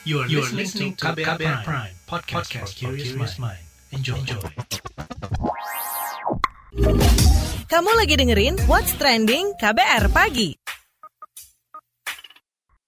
You 0.00 0.24
are, 0.24 0.28
you 0.32 0.40
are 0.40 0.48
listening 0.56 0.96
to 0.96 1.12
KBR, 1.12 1.36
KBR 1.36 1.60
Prime, 1.60 1.60
Prime 1.60 1.94
podcast, 2.08 2.48
podcast 2.48 2.72
for 2.80 2.96
curious 2.96 3.36
mind. 3.36 3.60
Enjoy. 3.92 4.16
Enjoy. 4.16 4.40
Kamu 7.68 7.90
lagi 8.00 8.16
dengerin 8.16 8.56
What's 8.64 8.96
Trending 8.96 9.52
KBR 9.60 10.08
Pagi. 10.08 10.56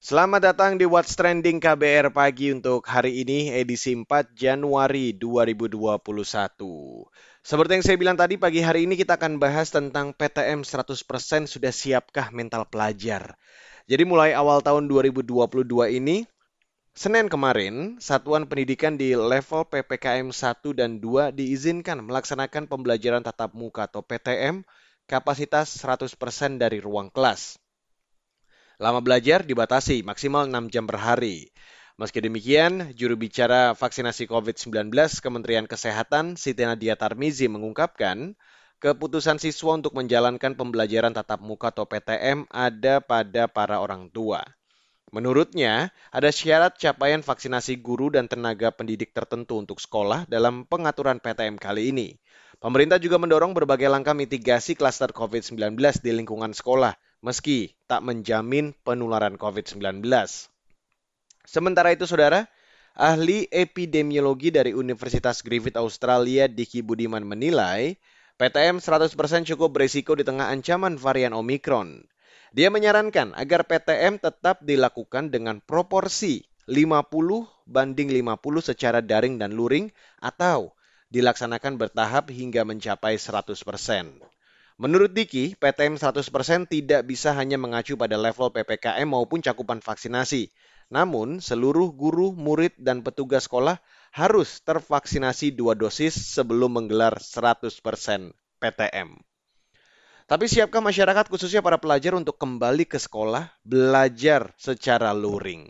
Selamat 0.01 0.41
datang 0.41 0.81
di 0.81 0.89
What's 0.89 1.13
Trending 1.13 1.61
KBR 1.61 2.17
Pagi 2.17 2.49
untuk 2.49 2.81
hari 2.89 3.21
ini 3.21 3.53
edisi 3.61 3.93
4 3.93 4.33
Januari 4.33 5.13
2021. 5.13 5.93
Seperti 7.45 7.71
yang 7.77 7.85
saya 7.85 7.97
bilang 8.01 8.17
tadi 8.17 8.41
pagi 8.41 8.65
hari 8.65 8.89
ini 8.89 8.97
kita 8.97 9.21
akan 9.21 9.37
bahas 9.37 9.69
tentang 9.69 10.17
PTM 10.17 10.65
100% 10.65 11.05
sudah 11.45 11.73
siapkah 11.77 12.33
mental 12.33 12.65
pelajar. 12.73 13.37
Jadi 13.85 14.09
mulai 14.09 14.33
awal 14.33 14.65
tahun 14.65 14.89
2022 14.89 15.29
ini 16.01 16.25
Senin 16.93 17.33
kemarin, 17.33 17.97
Satuan 18.05 18.45
Pendidikan 18.45 19.01
di 19.01 19.17
level 19.17 19.65
PPKM 19.65 20.29
1 20.29 20.77
dan 20.77 21.01
2 21.01 21.33
diizinkan 21.33 22.05
melaksanakan 22.05 22.69
pembelajaran 22.69 23.25
tatap 23.25 23.57
muka 23.57 23.89
atau 23.89 24.05
PTM 24.05 24.61
kapasitas 25.09 25.73
100% 25.81 26.61
dari 26.61 26.85
ruang 26.85 27.09
kelas. 27.09 27.57
Lama 28.77 29.01
belajar 29.01 29.41
dibatasi 29.41 30.05
maksimal 30.05 30.45
6 30.45 30.69
jam 30.69 30.85
per 30.85 31.01
hari. 31.01 31.49
Meski 31.97 32.21
demikian, 32.21 32.93
juru 32.93 33.17
bicara 33.17 33.73
vaksinasi 33.73 34.29
COVID-19 34.29 34.93
Kementerian 35.25 35.65
Kesehatan 35.65 36.37
Siti 36.37 36.61
Nadia 36.61 36.93
Tarmizi 36.93 37.49
mengungkapkan, 37.49 38.37
keputusan 38.85 39.41
siswa 39.41 39.81
untuk 39.81 39.97
menjalankan 39.97 40.53
pembelajaran 40.61 41.17
tatap 41.17 41.41
muka 41.41 41.73
atau 41.73 41.89
PTM 41.89 42.45
ada 42.53 43.01
pada 43.01 43.49
para 43.49 43.81
orang 43.81 44.13
tua. 44.13 44.45
Menurutnya, 45.11 45.91
ada 46.15 46.31
syarat 46.31 46.79
capaian 46.79 47.25
vaksinasi 47.25 47.83
guru 47.83 48.15
dan 48.15 48.31
tenaga 48.31 48.71
pendidik 48.71 49.11
tertentu 49.11 49.59
untuk 49.59 49.83
sekolah 49.83 50.31
dalam 50.31 50.63
pengaturan 50.63 51.19
PTM 51.19 51.59
kali 51.59 51.91
ini. 51.91 52.09
Pemerintah 52.63 53.03
juga 53.03 53.19
mendorong 53.19 53.59
berbagai 53.59 53.91
langkah 53.91 54.15
mitigasi 54.15 54.79
klaster 54.79 55.11
COVID-19 55.11 55.75
di 55.99 56.11
lingkungan 56.15 56.55
sekolah, 56.55 56.95
meski 57.27 57.75
tak 57.91 58.07
menjamin 58.07 58.71
penularan 58.87 59.35
COVID-19. 59.35 60.07
Sementara 61.43 61.91
itu, 61.91 62.07
saudara, 62.07 62.47
ahli 62.95 63.51
epidemiologi 63.51 64.55
dari 64.55 64.71
Universitas 64.77 65.43
Griffith 65.43 65.75
Australia, 65.75 66.47
Diki 66.47 66.87
Budiman 66.87 67.27
menilai, 67.27 67.99
PTM 68.39 68.79
100% 68.79 69.11
cukup 69.55 69.75
berisiko 69.75 70.15
di 70.15 70.23
tengah 70.23 70.49
ancaman 70.49 70.95
varian 70.95 71.35
Omikron. 71.35 72.07
Dia 72.53 72.69
menyarankan 72.69 73.33
agar 73.33 73.65
PTM 73.65 74.21
tetap 74.21 74.61
dilakukan 74.61 75.33
dengan 75.33 75.65
proporsi 75.65 76.45
50 76.69 77.09
banding 77.65 78.13
50 78.13 78.69
secara 78.69 79.01
daring 79.01 79.41
dan 79.41 79.57
luring 79.57 79.89
atau 80.21 80.77
dilaksanakan 81.09 81.81
bertahap 81.81 82.29
hingga 82.29 82.69
mencapai 82.69 83.17
100%. 83.17 83.57
Menurut 84.77 85.17
Diki, 85.17 85.57
PTM 85.57 85.97
100% 85.97 86.69
tidak 86.69 87.09
bisa 87.09 87.33
hanya 87.33 87.57
mengacu 87.57 87.97
pada 87.97 88.21
level 88.21 88.53
PPKM 88.53 89.09
maupun 89.09 89.41
cakupan 89.41 89.81
vaksinasi. 89.81 90.53
Namun, 90.93 91.41
seluruh 91.41 91.89
guru, 91.97 92.37
murid, 92.37 92.77
dan 92.77 93.01
petugas 93.01 93.49
sekolah 93.49 93.81
harus 94.13 94.61
tervaksinasi 94.61 95.57
dua 95.57 95.73
dosis 95.73 96.13
sebelum 96.13 96.77
menggelar 96.77 97.17
100% 97.17 97.73
PTM. 98.61 99.32
Tapi 100.33 100.49
siapkah 100.49 100.81
masyarakat 100.81 101.29
khususnya 101.29 101.61
para 101.61 101.77
pelajar 101.77 102.17
untuk 102.17 102.41
kembali 102.41 102.89
ke 102.89 102.97
sekolah 102.97 103.53
belajar 103.69 104.57
secara 104.57 105.13
luring? 105.13 105.69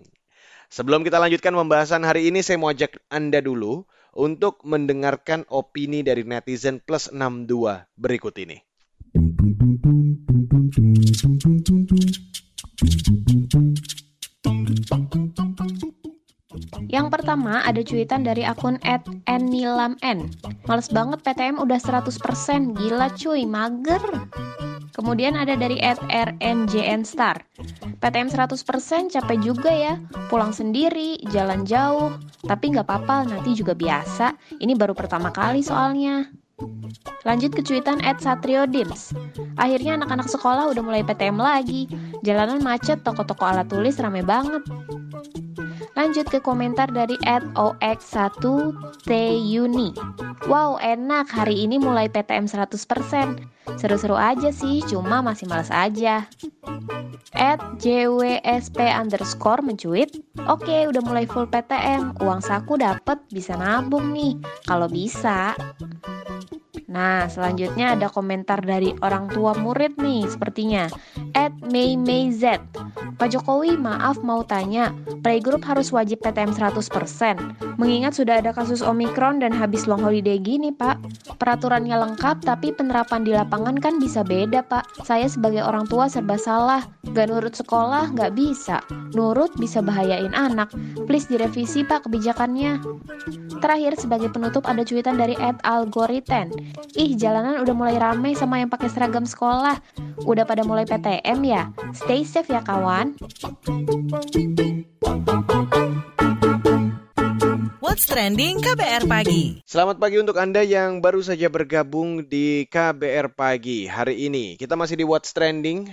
Sebelum 0.71 1.03
kita 1.03 1.19
lanjutkan 1.19 1.51
pembahasan 1.51 2.07
hari 2.07 2.31
ini, 2.31 2.47
saya 2.47 2.63
mau 2.63 2.71
ajak 2.71 3.03
Anda 3.11 3.43
dulu 3.43 3.91
untuk 4.15 4.63
mendengarkan 4.63 5.51
opini 5.51 6.07
dari 6.07 6.23
netizen 6.23 6.79
plus 6.79 7.11
62 7.11 7.91
berikut 7.99 8.39
ini. 8.39 8.63
Yang 16.89 17.07
pertama 17.13 17.63
ada 17.63 17.83
cuitan 17.85 18.25
dari 18.25 18.47
akun 18.47 18.81
@nilamn. 19.29 20.31
Males 20.67 20.89
banget 20.89 21.21
PTM 21.23 21.61
udah 21.61 21.79
100%, 21.79 22.75
gila 22.79 23.13
cuy, 23.15 23.45
mager. 23.47 24.03
Kemudian 24.93 25.41
ada 25.41 25.57
dari 25.57 25.81
@rnjnstar. 26.11 27.49
PTM 28.03 28.29
100% 28.29 29.09
capek 29.09 29.39
juga 29.41 29.73
ya, 29.73 29.97
pulang 30.29 30.53
sendiri, 30.53 31.17
jalan 31.33 31.65
jauh. 31.65 32.13
Tapi 32.45 32.77
nggak 32.77 32.85
apa-apa, 32.85 33.25
nanti 33.25 33.57
juga 33.57 33.73
biasa. 33.73 34.37
Ini 34.61 34.77
baru 34.77 34.93
pertama 34.93 35.33
kali 35.33 35.65
soalnya. 35.65 36.29
Lanjut 37.25 37.57
ke 37.57 37.63
cuitan 37.65 38.05
at 38.05 38.21
Satrio 38.21 38.69
Dims. 38.69 39.17
Akhirnya 39.57 39.97
anak-anak 39.99 40.29
sekolah 40.29 40.71
udah 40.71 40.83
mulai 40.85 41.03
PTM 41.03 41.41
lagi. 41.41 41.89
Jalanan 42.23 42.63
macet, 42.63 43.03
toko-toko 43.03 43.49
alat 43.49 43.67
tulis 43.67 43.99
rame 43.99 44.23
banget. 44.23 44.63
Lanjut 45.93 46.25
ke 46.33 46.41
komentar 46.41 46.89
dari 46.89 47.21
at 47.29 47.45
OX1TUNI. 47.53 49.93
Wow, 50.49 50.81
enak. 50.81 51.29
Hari 51.29 51.69
ini 51.69 51.77
mulai 51.77 52.09
PTM 52.09 52.49
100%. 52.49 53.45
Seru-seru 53.77 54.17
aja 54.17 54.49
sih, 54.51 54.83
cuma 54.89 55.21
masih 55.23 55.47
males 55.47 55.71
aja. 55.71 56.27
At 57.33 57.61
JWSP 57.81 58.77
underscore 58.81 59.63
mencuit, 59.65 60.21
Oke, 60.49 60.89
udah 60.89 61.03
mulai 61.05 61.29
full 61.29 61.47
PTM. 61.47 62.17
Uang 62.25 62.41
saku 62.43 62.77
dapet, 62.81 63.21
bisa 63.31 63.55
nabung 63.55 64.11
nih. 64.17 64.35
Kalau 64.67 64.91
bisa. 64.91 65.55
Nah, 66.93 67.25
selanjutnya 67.25 67.97
ada 67.97 68.13
komentar 68.13 68.61
dari 68.61 68.93
orang 69.01 69.33
tua 69.33 69.57
murid 69.57 69.97
nih, 69.97 70.29
sepertinya. 70.29 70.93
At 71.33 71.52
May 71.61 71.95
May 71.99 72.33
Z. 72.33 72.61
Pak 73.21 73.29
Jokowi, 73.39 73.79
maaf 73.79 74.19
mau 74.25 74.43
tanya, 74.43 74.91
playgroup 75.23 75.63
harus 75.63 75.93
wajib 75.95 76.25
PTM 76.25 76.51
100%. 76.57 77.79
Mengingat 77.79 78.19
sudah 78.19 78.43
ada 78.43 78.51
kasus 78.51 78.83
Omikron 78.83 79.39
dan 79.39 79.55
habis 79.55 79.87
long 79.87 80.03
holiday 80.03 80.41
gini, 80.41 80.75
Pak. 80.75 80.99
Peraturannya 81.39 81.95
lengkap, 81.95 82.43
tapi 82.43 82.75
penerapan 82.75 83.23
di 83.23 83.37
lapangan 83.37 83.79
kan 83.79 84.01
bisa 84.01 84.27
beda, 84.27 84.65
Pak. 84.67 85.07
Saya 85.07 85.31
sebagai 85.31 85.63
orang 85.63 85.87
tua 85.87 86.11
serba 86.11 86.35
salah. 86.41 86.83
Gak 87.13 87.31
nurut 87.31 87.55
sekolah, 87.55 88.11
gak 88.17 88.35
bisa. 88.35 88.83
Nurut 89.13 89.55
bisa 89.61 89.85
bahayain 89.85 90.35
anak. 90.35 90.73
Please 91.07 91.29
direvisi, 91.31 91.85
Pak, 91.85 92.09
kebijakannya. 92.09 92.81
Terakhir, 93.63 93.99
sebagai 94.01 94.33
penutup 94.33 94.67
ada 94.67 94.83
cuitan 94.83 95.15
dari 95.15 95.39
Ed 95.39 95.63
Algoriten. 95.63 96.51
Ih, 96.99 97.15
jalanan 97.15 97.63
udah 97.63 97.75
mulai 97.77 97.97
ramai 98.03 98.35
sama 98.35 98.59
yang 98.59 98.71
pakai 98.71 98.91
seragam 98.91 99.23
sekolah. 99.23 99.79
Udah 100.27 100.43
pada 100.43 100.67
mulai 100.67 100.87
PTM 100.87 101.42
ya? 101.43 101.75
Stay 101.91 102.23
safe 102.23 102.51
ya, 102.51 102.63
kawan. 102.63 103.19
What's 107.83 108.09
Trending 108.09 108.63
KBR 108.63 109.05
Pagi. 109.11 109.61
Selamat 109.67 109.99
pagi 109.99 110.17
untuk 110.23 110.39
Anda 110.39 110.63
yang 110.63 111.03
baru 111.03 111.21
saja 111.21 111.51
bergabung 111.51 112.25
di 112.25 112.65
KBR 112.71 113.35
Pagi 113.35 113.91
hari 113.91 114.31
ini. 114.31 114.55
Kita 114.57 114.79
masih 114.79 115.03
di 115.03 115.05
What's 115.05 115.35
Trending. 115.35 115.91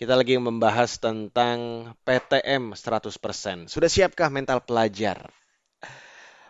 Kita 0.00 0.16
lagi 0.16 0.40
membahas 0.40 0.96
tentang 0.96 1.92
PTM 2.08 2.72
100%. 2.72 3.68
Sudah 3.68 3.90
siapkah 3.92 4.32
mental 4.32 4.64
pelajar? 4.64 5.28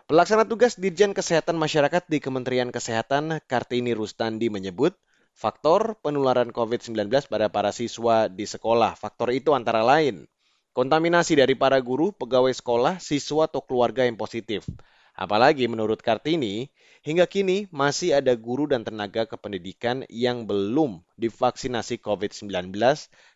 Pelaksana 0.07 0.47
tugas 0.47 0.79
Dirjen 0.79 1.11
Kesehatan 1.11 1.59
Masyarakat 1.59 2.07
di 2.07 2.23
Kementerian 2.23 2.71
Kesehatan 2.71 3.43
Kartini 3.47 3.91
Rustandi 3.91 4.47
menyebut, 4.51 4.95
faktor 5.41 5.97
penularan 6.05 6.53
COVID-19 6.53 7.09
pada 7.25 7.49
para 7.49 7.73
siswa 7.73 8.29
di 8.29 8.45
sekolah. 8.45 8.93
Faktor 8.93 9.33
itu 9.33 9.57
antara 9.57 9.81
lain, 9.81 10.29
kontaminasi 10.77 11.33
dari 11.33 11.57
para 11.57 11.81
guru, 11.81 12.13
pegawai 12.13 12.53
sekolah, 12.53 13.01
siswa 13.01 13.49
atau 13.49 13.65
keluarga 13.65 14.05
yang 14.05 14.21
positif. 14.21 14.69
Apalagi 15.17 15.65
menurut 15.65 16.05
Kartini, 16.05 16.69
hingga 17.01 17.25
kini 17.25 17.65
masih 17.73 18.21
ada 18.21 18.37
guru 18.37 18.69
dan 18.69 18.85
tenaga 18.85 19.25
kependidikan 19.25 20.05
yang 20.13 20.45
belum 20.45 21.01
divaksinasi 21.17 21.97
COVID-19 22.05 22.77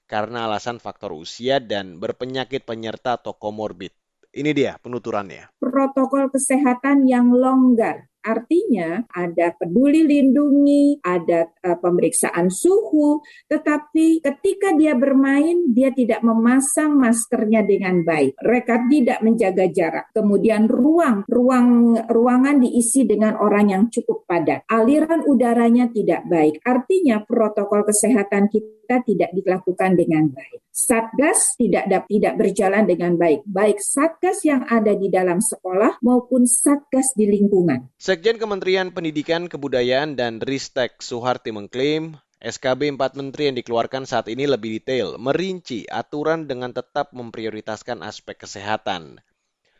karena 0.06 0.46
alasan 0.46 0.78
faktor 0.78 1.18
usia 1.18 1.58
dan 1.58 1.98
berpenyakit 1.98 2.70
penyerta 2.70 3.18
atau 3.18 3.34
komorbid. 3.34 3.92
Ini 4.30 4.52
dia 4.54 4.78
penuturannya. 4.78 5.58
Protokol 5.58 6.30
kesehatan 6.30 7.10
yang 7.10 7.34
longgar 7.34 8.14
Artinya 8.26 9.06
ada 9.14 9.54
peduli 9.54 10.02
lindungi, 10.02 10.98
ada 11.06 11.46
uh, 11.46 11.78
pemeriksaan 11.78 12.50
suhu, 12.50 13.22
tetapi 13.46 14.26
ketika 14.26 14.74
dia 14.74 14.98
bermain 14.98 15.70
dia 15.70 15.94
tidak 15.94 16.26
memasang 16.26 16.98
maskernya 16.98 17.62
dengan 17.62 18.02
baik. 18.02 18.34
Mereka 18.42 18.90
tidak 18.90 19.20
menjaga 19.22 19.66
jarak. 19.70 20.06
Kemudian 20.10 20.66
ruang 20.66 21.22
ruang 21.30 22.02
ruangan 22.10 22.66
diisi 22.66 23.06
dengan 23.06 23.38
orang 23.38 23.70
yang 23.70 23.84
cukup 23.94 24.26
padat. 24.26 24.66
Aliran 24.66 25.22
udaranya 25.30 25.94
tidak 25.94 26.26
baik. 26.26 26.66
Artinya 26.66 27.22
protokol 27.22 27.86
kesehatan 27.86 28.50
kita 28.50 29.06
tidak 29.06 29.30
dilakukan 29.38 29.94
dengan 29.94 30.34
baik. 30.34 30.65
Satgas 30.76 31.56
tidak 31.56 31.88
tidak 32.12 32.36
berjalan 32.36 32.84
dengan 32.84 33.16
baik. 33.16 33.48
Baik 33.48 33.80
satgas 33.80 34.44
yang 34.44 34.68
ada 34.68 34.92
di 34.92 35.08
dalam 35.08 35.40
sekolah 35.40 36.04
maupun 36.04 36.44
satgas 36.44 37.16
di 37.16 37.32
lingkungan. 37.32 37.96
Sekjen 37.96 38.36
Kementerian 38.36 38.92
Pendidikan, 38.92 39.48
Kebudayaan, 39.48 40.20
dan 40.20 40.44
Ristek 40.44 41.00
Suharti 41.00 41.56
mengklaim 41.56 42.20
SKB 42.44 42.92
4 42.92 43.16
Menteri 43.16 43.48
yang 43.48 43.56
dikeluarkan 43.56 44.04
saat 44.04 44.28
ini 44.28 44.52
lebih 44.52 44.84
detail, 44.84 45.16
merinci 45.16 45.88
aturan 45.88 46.44
dengan 46.44 46.76
tetap 46.76 47.16
memprioritaskan 47.16 48.04
aspek 48.04 48.36
kesehatan. 48.36 49.24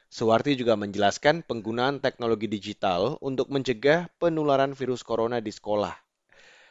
Suharti 0.08 0.56
juga 0.56 0.80
menjelaskan 0.80 1.44
penggunaan 1.44 2.00
teknologi 2.00 2.48
digital 2.48 3.20
untuk 3.20 3.52
mencegah 3.52 4.08
penularan 4.16 4.72
virus 4.72 5.04
corona 5.04 5.44
di 5.44 5.52
sekolah. 5.52 5.92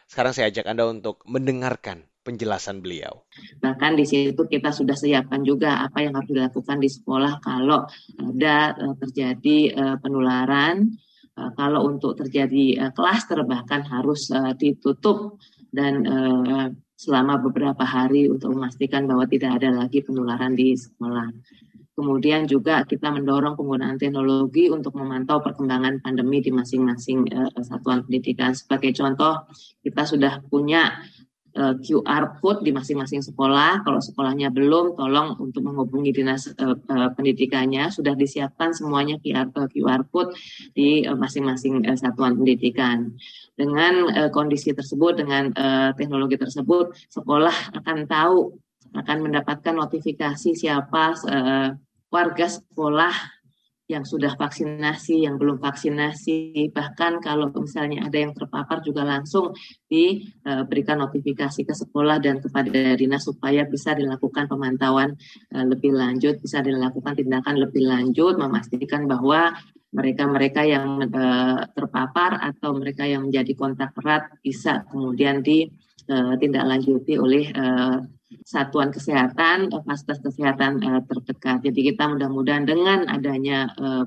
Sekarang 0.09 0.33
saya 0.33 0.49
ajak 0.49 0.65
Anda 0.65 0.89
untuk 0.89 1.21
mendengarkan 1.29 2.09
penjelasan 2.25 2.81
beliau. 2.81 3.29
Bahkan 3.61 4.01
di 4.01 4.09
situ 4.09 4.43
kita 4.49 4.73
sudah 4.73 4.97
siapkan 4.97 5.45
juga 5.45 5.85
apa 5.85 6.01
yang 6.01 6.17
harus 6.17 6.33
dilakukan 6.33 6.81
di 6.81 6.89
sekolah 6.89 7.45
kalau 7.45 7.85
ada 8.17 8.73
eh, 8.73 8.95
terjadi 8.97 9.59
eh, 9.77 9.97
penularan 10.01 10.89
Eh, 11.35 11.51
kalau 11.59 11.91
untuk 11.91 12.15
terjadi 12.15 12.95
uh, 12.95 13.43
bahkan 13.43 13.83
harus 13.83 14.31
ditutup 14.55 15.43
dan 15.75 16.07
selama 16.95 17.43
beberapa 17.43 17.83
hari 17.83 18.31
untuk 18.31 18.55
memastikan 18.55 19.11
bahwa 19.11 19.27
tidak 19.27 19.59
ada 19.59 19.75
lagi 19.75 19.99
penularan 20.07 20.55
di 20.55 20.79
sekolah. 20.79 21.35
Kemudian 21.95 22.47
juga 22.47 22.87
kita 22.87 23.11
mendorong 23.11 23.59
penggunaan 23.59 23.99
teknologi 23.99 24.71
untuk 24.71 24.95
memantau 24.95 25.43
perkembangan 25.43 26.03
pandemi 26.03 26.39
di 26.39 26.55
masing-masing 26.55 27.27
satuan 27.67 28.07
pendidikan. 28.07 28.55
Sebagai 28.55 28.95
contoh, 28.95 29.47
kita 29.83 30.03
sudah 30.07 30.43
punya 30.47 31.03
uh, 31.55 31.75
QR 31.79 32.39
code 32.43 32.67
di 32.67 32.71
masing-masing 32.75 33.23
sekolah. 33.23 33.83
Kalau 33.87 34.03
sekolahnya 34.03 34.51
belum, 34.51 34.99
tolong 34.99 35.39
untuk 35.39 35.63
menghubungi 35.65 36.11
dinas 36.11 36.51
uh, 36.59 36.77
uh, 36.77 37.11
pendidikannya. 37.15 37.89
Sudah 37.91 38.13
disiapkan 38.19 38.75
semuanya 38.75 39.19
QR, 39.23 39.51
QR 39.51 40.03
code 40.11 40.35
di 40.75 41.07
masing-masing 41.07 41.87
satuan 41.97 42.39
pendidikan. 42.39 43.15
Dengan 43.55 44.11
kondisi 44.35 44.75
tersebut, 44.75 45.23
dengan 45.23 45.55
teknologi 45.95 46.35
tersebut, 46.35 46.91
sekolah 47.07 47.79
akan 47.79 48.11
tahu, 48.11 48.51
akan 48.99 49.17
mendapatkan 49.23 49.79
notifikasi 49.79 50.59
siapa 50.59 51.15
warga 52.11 52.47
sekolah 52.51 53.15
yang 53.85 54.09
sudah 54.09 54.33
vaksinasi, 54.33 55.29
yang 55.29 55.37
belum 55.37 55.61
vaksinasi, 55.61 56.73
bahkan 56.73 57.21
kalau 57.21 57.53
misalnya 57.53 58.09
ada 58.09 58.17
yang 58.17 58.33
terpapar 58.33 58.81
juga 58.81 59.05
langsung 59.05 59.53
diberikan 59.85 61.05
notifikasi 61.05 61.69
ke 61.69 61.75
sekolah 61.77 62.17
dan 62.17 62.41
kepada 62.41 62.97
dinas 62.97 63.29
supaya 63.29 63.69
bisa 63.69 63.93
dilakukan 63.93 64.49
pemantauan 64.49 65.13
eh, 65.53 65.65
lebih 65.69 65.93
lanjut, 65.93 66.41
bisa 66.41 66.65
dilakukan 66.65 67.13
tindakan 67.13 67.61
lebih 67.61 67.85
lanjut, 67.85 68.41
memastikan 68.41 69.05
bahwa 69.05 69.53
mereka-mereka 69.93 70.65
yang 70.65 71.05
eh, 71.05 71.61
terpapar 71.77 72.41
atau 72.41 72.73
mereka 72.73 73.05
yang 73.05 73.29
menjadi 73.29 73.53
kontak 73.53 73.93
erat 74.01 74.33
bisa 74.41 74.89
kemudian 74.89 75.45
ditindaklanjuti 75.45 77.13
eh, 77.15 77.21
oleh 77.21 77.45
satuan 78.43 78.91
kesehatan, 78.91 79.71
eh, 79.71 79.83
fasilitas 79.87 80.21
kesehatan 80.25 80.83
uh, 80.83 81.03
terdekat. 81.07 81.63
Jadi 81.63 81.81
kita 81.95 82.11
mudah-mudahan 82.11 82.67
dengan 82.67 83.07
adanya 83.07 83.71
uh, 83.79 84.05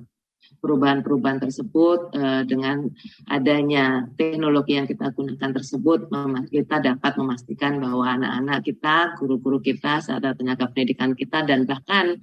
perubahan-perubahan 0.63 1.43
tersebut 1.43 2.15
dengan 2.47 2.87
adanya 3.29 4.07
teknologi 4.15 4.79
yang 4.79 4.87
kita 4.87 5.11
gunakan 5.11 5.53
tersebut 5.53 6.07
kita 6.49 6.81
dapat 6.81 7.13
memastikan 7.19 7.83
bahwa 7.83 8.15
anak-anak 8.15 8.63
kita, 8.63 9.19
guru-guru 9.19 9.59
kita, 9.59 9.99
sahabat 9.99 10.39
tenaga 10.39 10.71
pendidikan 10.71 11.13
kita 11.13 11.43
dan 11.43 11.67
bahkan 11.67 12.15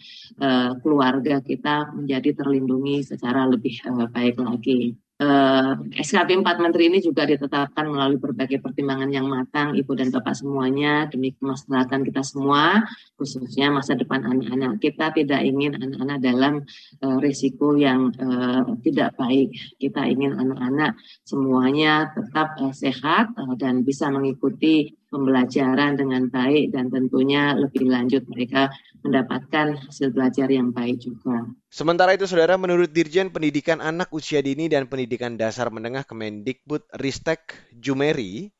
keluarga 0.81 1.45
kita 1.45 1.93
menjadi 1.95 2.33
terlindungi 2.33 3.05
secara 3.05 3.45
lebih 3.45 3.77
baik 4.11 4.41
lagi 4.41 4.97
eh, 5.20 5.72
SKP 6.02 6.43
4 6.43 6.64
Menteri 6.64 6.90
ini 6.90 6.99
juga 6.99 7.22
ditetapkan 7.22 7.87
melalui 7.87 8.19
berbagai 8.19 8.58
pertimbangan 8.58 9.11
yang 9.11 9.31
matang, 9.31 9.78
Ibu 9.78 9.93
dan 9.94 10.11
Bapak 10.11 10.34
semuanya, 10.34 11.06
demi 11.06 11.31
kemaslahatan 11.37 12.02
kita 12.02 12.22
semua, 12.26 12.82
khususnya 13.14 13.70
masa 13.70 13.94
depan 13.94 14.26
anak-anak. 14.26 14.82
Kita 14.82 15.14
tidak 15.14 15.40
ingin 15.46 15.78
anak-anak 15.78 16.19
dalam 16.19 16.55
eh, 17.00 17.19
risiko 17.22 17.78
yang 17.78 18.11
eh, 18.14 18.62
tidak 18.82 19.14
baik. 19.14 19.55
Kita 19.78 20.02
ingin 20.08 20.34
anak-anak 20.34 20.99
semuanya 21.22 22.10
tetap 22.10 22.58
eh, 22.58 22.75
sehat 22.75 23.34
eh, 23.38 23.55
dan 23.60 23.87
bisa 23.87 24.10
mengikuti 24.10 24.90
pembelajaran 25.14 25.94
dengan 25.94 26.26
baik 26.26 26.75
dan 26.75 26.90
tentunya 26.90 27.55
lebih 27.55 27.87
lanjut 27.87 28.26
mereka 28.26 28.75
mendapatkan 29.06 29.78
hasil 29.87 30.11
belajar 30.11 30.50
yang 30.50 30.75
baik 30.75 30.99
juga. 30.99 31.46
Sementara 31.70 32.19
itu, 32.19 32.26
Saudara, 32.26 32.58
menurut 32.58 32.90
Dirjen 32.90 33.31
Pendidikan 33.31 33.78
Anak 33.78 34.11
Usia 34.11 34.43
Dini 34.43 34.66
dan 34.66 34.90
Pendidikan 34.90 35.38
Dasar 35.38 35.70
Menengah 35.70 36.02
Kemendikbud 36.02 36.82
Ristek 36.99 37.55
Jumeri, 37.70 38.50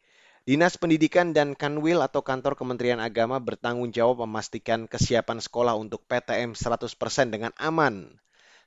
Dinas 0.46 0.78
Pendidikan 0.78 1.34
dan 1.34 1.58
Kanwil 1.58 2.04
atau 2.04 2.20
Kantor 2.22 2.54
Kementerian 2.54 3.00
Agama 3.02 3.40
bertanggung 3.40 3.90
jawab 3.90 4.22
memastikan 4.22 4.86
kesiapan 4.86 5.40
sekolah 5.42 5.74
untuk 5.74 6.06
PTM 6.06 6.54
100% 6.54 6.94
dengan 7.32 7.50
aman. 7.56 8.12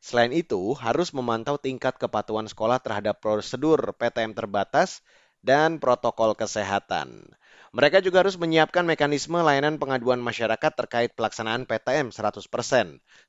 Selain 0.02 0.34
itu, 0.34 0.74
harus 0.78 1.14
memantau 1.14 1.62
tingkat 1.62 2.02
kepatuhan 2.02 2.50
sekolah 2.50 2.82
terhadap 2.82 3.22
prosedur 3.22 3.78
PTM 3.94 4.34
terbatas 4.34 5.06
dan 5.46 5.78
protokol 5.78 6.34
kesehatan. 6.34 7.30
Mereka 7.78 8.02
juga 8.02 8.26
harus 8.26 8.42
menyiapkan 8.42 8.82
mekanisme 8.90 9.38
layanan 9.38 9.78
pengaduan 9.78 10.18
masyarakat 10.18 10.74
terkait 10.74 11.14
pelaksanaan 11.14 11.70
PTM 11.70 12.10
100%. 12.10 12.50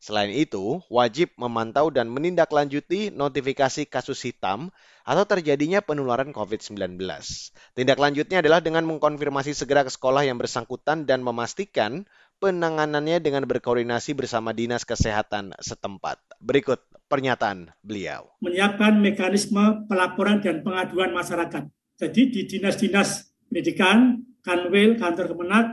Selain 0.00 0.32
itu, 0.32 0.80
wajib 0.88 1.36
memantau 1.36 1.92
dan 1.92 2.08
menindaklanjuti 2.08 3.12
notifikasi 3.12 3.84
kasus 3.92 4.24
hitam 4.24 4.72
atau 5.04 5.28
terjadinya 5.28 5.84
penularan 5.84 6.32
COVID-19. 6.32 6.96
Tindak 7.76 8.00
lanjutnya 8.00 8.40
adalah 8.40 8.64
dengan 8.64 8.88
mengkonfirmasi 8.88 9.52
segera 9.52 9.84
ke 9.84 9.92
sekolah 9.92 10.24
yang 10.24 10.40
bersangkutan 10.40 11.04
dan 11.04 11.20
memastikan 11.20 12.08
penanganannya 12.40 13.20
dengan 13.20 13.44
berkoordinasi 13.44 14.16
bersama 14.16 14.56
Dinas 14.56 14.88
Kesehatan 14.88 15.60
setempat. 15.60 16.24
Berikut 16.40 16.80
pernyataan 17.12 17.68
beliau. 17.84 18.32
Menyiapkan 18.40 18.96
mekanisme 18.96 19.84
pelaporan 19.92 20.40
dan 20.40 20.64
pengaduan 20.64 21.12
masyarakat. 21.12 21.68
Jadi 22.00 22.22
di 22.32 22.40
dinas-dinas 22.48 23.28
pendidikan 23.52 24.27
Kanwil, 24.48 24.96
kantor 24.96 25.36
Kemenat, 25.36 25.66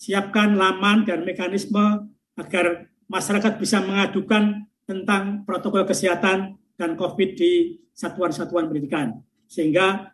siapkan 0.00 0.56
laman 0.56 1.04
dan 1.04 1.28
mekanisme 1.28 2.08
agar 2.40 2.88
masyarakat 3.04 3.60
bisa 3.60 3.84
mengadukan 3.84 4.64
tentang 4.88 5.44
protokol 5.44 5.84
kesehatan 5.84 6.56
dan 6.80 6.96
COVID 6.96 7.36
di 7.36 7.84
satuan-satuan 7.92 8.72
pendidikan. 8.72 9.20
Sehingga 9.44 10.08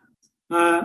uh, 0.51 0.81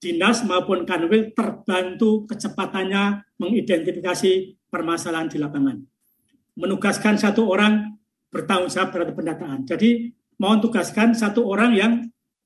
dinas 0.00 0.40
maupun 0.48 0.88
kanwil 0.88 1.36
terbantu 1.36 2.24
kecepatannya 2.24 3.36
mengidentifikasi 3.36 4.56
permasalahan 4.72 5.28
di 5.28 5.36
lapangan. 5.36 5.76
Menugaskan 6.56 7.20
satu 7.20 7.44
orang 7.52 8.00
bertanggung 8.32 8.72
jawab 8.72 8.90
terhadap 8.96 9.14
pendataan. 9.14 9.58
Jadi 9.68 10.10
mau 10.40 10.56
tugaskan 10.56 11.12
satu 11.12 11.44
orang 11.44 11.76
yang 11.76 11.92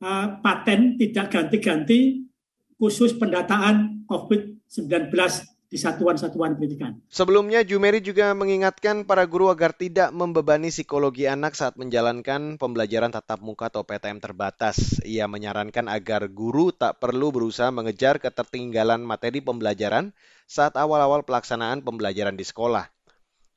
uh, 0.03 0.43
paten 0.43 0.99
tidak 0.99 1.31
ganti-ganti 1.31 2.24
khusus 2.79 3.15
pendataan 3.17 4.07
COVID-19 4.09 5.11
di 5.75 5.83
satuan-satuan 5.83 6.55
pendidikan. 6.55 7.03
Sebelumnya, 7.11 7.67
Jumeri 7.67 7.99
juga 7.99 8.31
mengingatkan 8.31 9.03
para 9.03 9.27
guru 9.27 9.51
agar 9.51 9.75
tidak 9.75 10.15
membebani 10.15 10.71
psikologi 10.71 11.27
anak 11.27 11.59
saat 11.59 11.75
menjalankan 11.75 12.63
pembelajaran 12.63 13.11
tatap 13.11 13.43
muka 13.43 13.75
atau 13.75 13.83
PTM 13.83 14.23
terbatas. 14.23 15.03
Ia 15.03 15.27
menyarankan 15.27 15.91
agar 15.91 16.31
guru 16.31 16.71
tak 16.71 17.03
perlu 17.03 17.35
berusaha 17.35 17.75
mengejar 17.75 18.23
ketertinggalan 18.23 19.03
materi 19.03 19.43
pembelajaran 19.43 20.15
saat 20.47 20.79
awal-awal 20.79 21.27
pelaksanaan 21.27 21.83
pembelajaran 21.83 22.39
di 22.39 22.47
sekolah. 22.47 22.87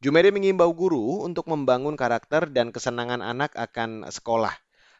Jumeri 0.02 0.34
mengimbau 0.34 0.74
guru 0.74 1.22
untuk 1.22 1.46
membangun 1.46 1.94
karakter 1.94 2.50
dan 2.50 2.74
kesenangan 2.74 3.22
anak 3.22 3.54
akan 3.54 4.10
sekolah. 4.10 4.58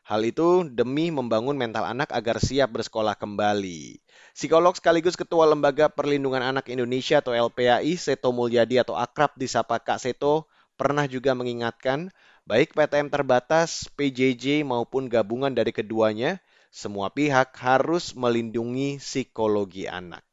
Hal 0.08 0.24
itu 0.24 0.64
demi 0.72 1.12
membangun 1.12 1.60
mental 1.60 1.84
anak 1.84 2.16
agar 2.16 2.40
siap 2.40 2.80
bersekolah 2.80 3.20
kembali. 3.20 4.00
Psikolog 4.32 4.72
sekaligus 4.72 5.20
Ketua 5.20 5.44
Lembaga 5.52 5.92
Perlindungan 5.92 6.40
Anak 6.40 6.72
Indonesia 6.72 7.20
atau 7.20 7.36
LPAI, 7.36 8.00
Seto 8.00 8.32
Mulyadi 8.32 8.80
atau 8.80 8.96
akrab 8.96 9.36
disapa 9.36 9.76
Kak 9.84 10.00
Seto, 10.00 10.48
pernah 10.80 11.04
juga 11.12 11.36
mengingatkan 11.36 12.16
Baik 12.48 12.80
PTM 12.80 13.12
terbatas, 13.12 13.92
PJJ 14.00 14.64
maupun 14.64 15.12
gabungan 15.12 15.52
dari 15.52 15.76
keduanya, 15.76 16.40
semua 16.72 17.12
pihak 17.12 17.52
harus 17.60 18.16
melindungi 18.16 19.04
psikologi 19.04 19.84
anak. 19.84 20.24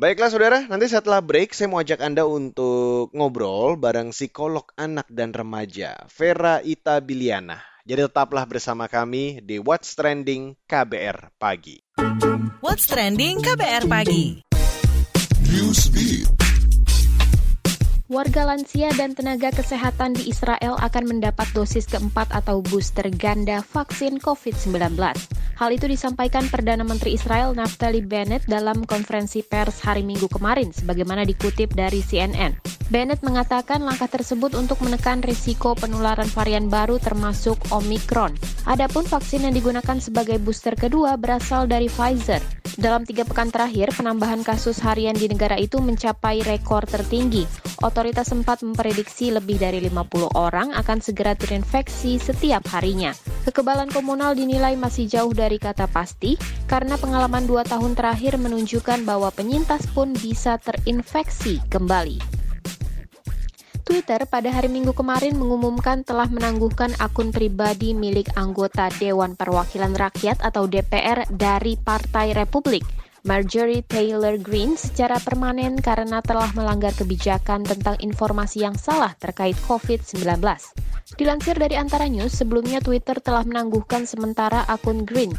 Baiklah 0.00 0.32
saudara, 0.32 0.64
nanti 0.64 0.88
setelah 0.88 1.20
break 1.20 1.52
saya 1.52 1.68
mau 1.68 1.84
ajak 1.84 2.00
Anda 2.00 2.24
untuk 2.24 3.12
ngobrol 3.12 3.76
bareng 3.76 4.16
psikolog 4.16 4.64
anak 4.80 5.04
dan 5.12 5.36
remaja, 5.36 6.08
Vera 6.08 6.64
Ita 6.64 7.04
Biliana. 7.04 7.73
Jadi 7.84 8.00
tetaplah 8.08 8.48
bersama 8.48 8.88
kami 8.88 9.44
di 9.44 9.60
What's 9.60 9.92
Trending 9.92 10.56
KBR 10.64 11.36
Pagi. 11.36 11.84
What's 12.64 12.88
Trending 12.88 13.44
KBR 13.44 13.84
Pagi. 13.84 14.40
Warga 18.08 18.42
lansia 18.48 18.88
dan 18.96 19.12
tenaga 19.12 19.52
kesehatan 19.52 20.16
di 20.16 20.32
Israel 20.32 20.80
akan 20.80 21.04
mendapat 21.12 21.44
dosis 21.52 21.84
keempat 21.84 22.32
atau 22.32 22.64
booster 22.64 23.12
ganda 23.12 23.60
vaksin 23.60 24.16
COVID-19. 24.16 24.96
Hal 25.60 25.68
itu 25.68 25.84
disampaikan 25.84 26.48
Perdana 26.48 26.88
Menteri 26.88 27.20
Israel 27.20 27.52
Naftali 27.52 28.00
Bennett 28.00 28.48
dalam 28.48 28.88
konferensi 28.88 29.44
pers 29.44 29.84
hari 29.84 30.08
Minggu 30.08 30.32
kemarin, 30.32 30.72
sebagaimana 30.72 31.28
dikutip 31.28 31.76
dari 31.76 32.00
CNN. 32.00 32.56
Bennett 32.92 33.24
mengatakan 33.24 33.80
langkah 33.80 34.12
tersebut 34.12 34.52
untuk 34.52 34.84
menekan 34.84 35.24
risiko 35.24 35.72
penularan 35.72 36.28
varian 36.28 36.68
baru 36.68 37.00
termasuk 37.00 37.56
Omicron. 37.72 38.36
Adapun 38.68 39.08
vaksin 39.08 39.48
yang 39.48 39.56
digunakan 39.56 39.96
sebagai 39.96 40.36
booster 40.36 40.76
kedua 40.76 41.16
berasal 41.16 41.64
dari 41.64 41.88
Pfizer. 41.88 42.44
Dalam 42.76 43.06
tiga 43.08 43.24
pekan 43.24 43.48
terakhir, 43.48 43.94
penambahan 43.94 44.44
kasus 44.44 44.82
harian 44.84 45.14
di 45.16 45.30
negara 45.30 45.56
itu 45.56 45.80
mencapai 45.80 46.44
rekor 46.44 46.84
tertinggi. 46.84 47.48
Otoritas 47.80 48.28
sempat 48.28 48.60
memprediksi 48.60 49.32
lebih 49.32 49.56
dari 49.56 49.80
50 49.80 50.34
orang 50.36 50.74
akan 50.76 50.98
segera 51.00 51.32
terinfeksi 51.38 52.20
setiap 52.20 52.66
harinya. 52.74 53.16
Kekebalan 53.48 53.88
komunal 53.94 54.36
dinilai 54.36 54.74
masih 54.76 55.08
jauh 55.08 55.32
dari 55.32 55.56
kata 55.56 55.88
pasti, 55.88 56.36
karena 56.68 57.00
pengalaman 57.00 57.46
dua 57.48 57.64
tahun 57.64 57.96
terakhir 57.96 58.36
menunjukkan 58.36 59.06
bahwa 59.06 59.30
penyintas 59.32 59.86
pun 59.94 60.12
bisa 60.18 60.58
terinfeksi 60.58 61.62
kembali. 61.70 62.43
Twitter 63.84 64.24
pada 64.24 64.48
hari 64.48 64.72
Minggu 64.72 64.96
kemarin 64.96 65.36
mengumumkan 65.36 66.08
telah 66.08 66.24
menangguhkan 66.32 66.96
akun 66.96 67.28
pribadi 67.28 67.92
milik 67.92 68.32
anggota 68.32 68.88
Dewan 68.96 69.36
Perwakilan 69.36 69.92
Rakyat 69.92 70.40
atau 70.40 70.64
DPR 70.64 71.28
dari 71.28 71.76
Partai 71.76 72.32
Republik, 72.32 72.80
Marjorie 73.28 73.84
Taylor 73.84 74.40
Greene 74.40 74.80
secara 74.80 75.20
permanen 75.20 75.76
karena 75.76 76.24
telah 76.24 76.48
melanggar 76.56 76.96
kebijakan 76.96 77.68
tentang 77.68 78.00
informasi 78.00 78.64
yang 78.64 78.72
salah 78.72 79.12
terkait 79.20 79.56
COVID-19. 79.68 80.24
Dilansir 81.20 81.60
dari 81.60 81.76
Antara 81.76 82.08
News, 82.08 82.32
sebelumnya 82.32 82.80
Twitter 82.80 83.20
telah 83.20 83.44
menangguhkan 83.44 84.08
sementara 84.08 84.64
akun 84.64 85.04
Green, 85.04 85.36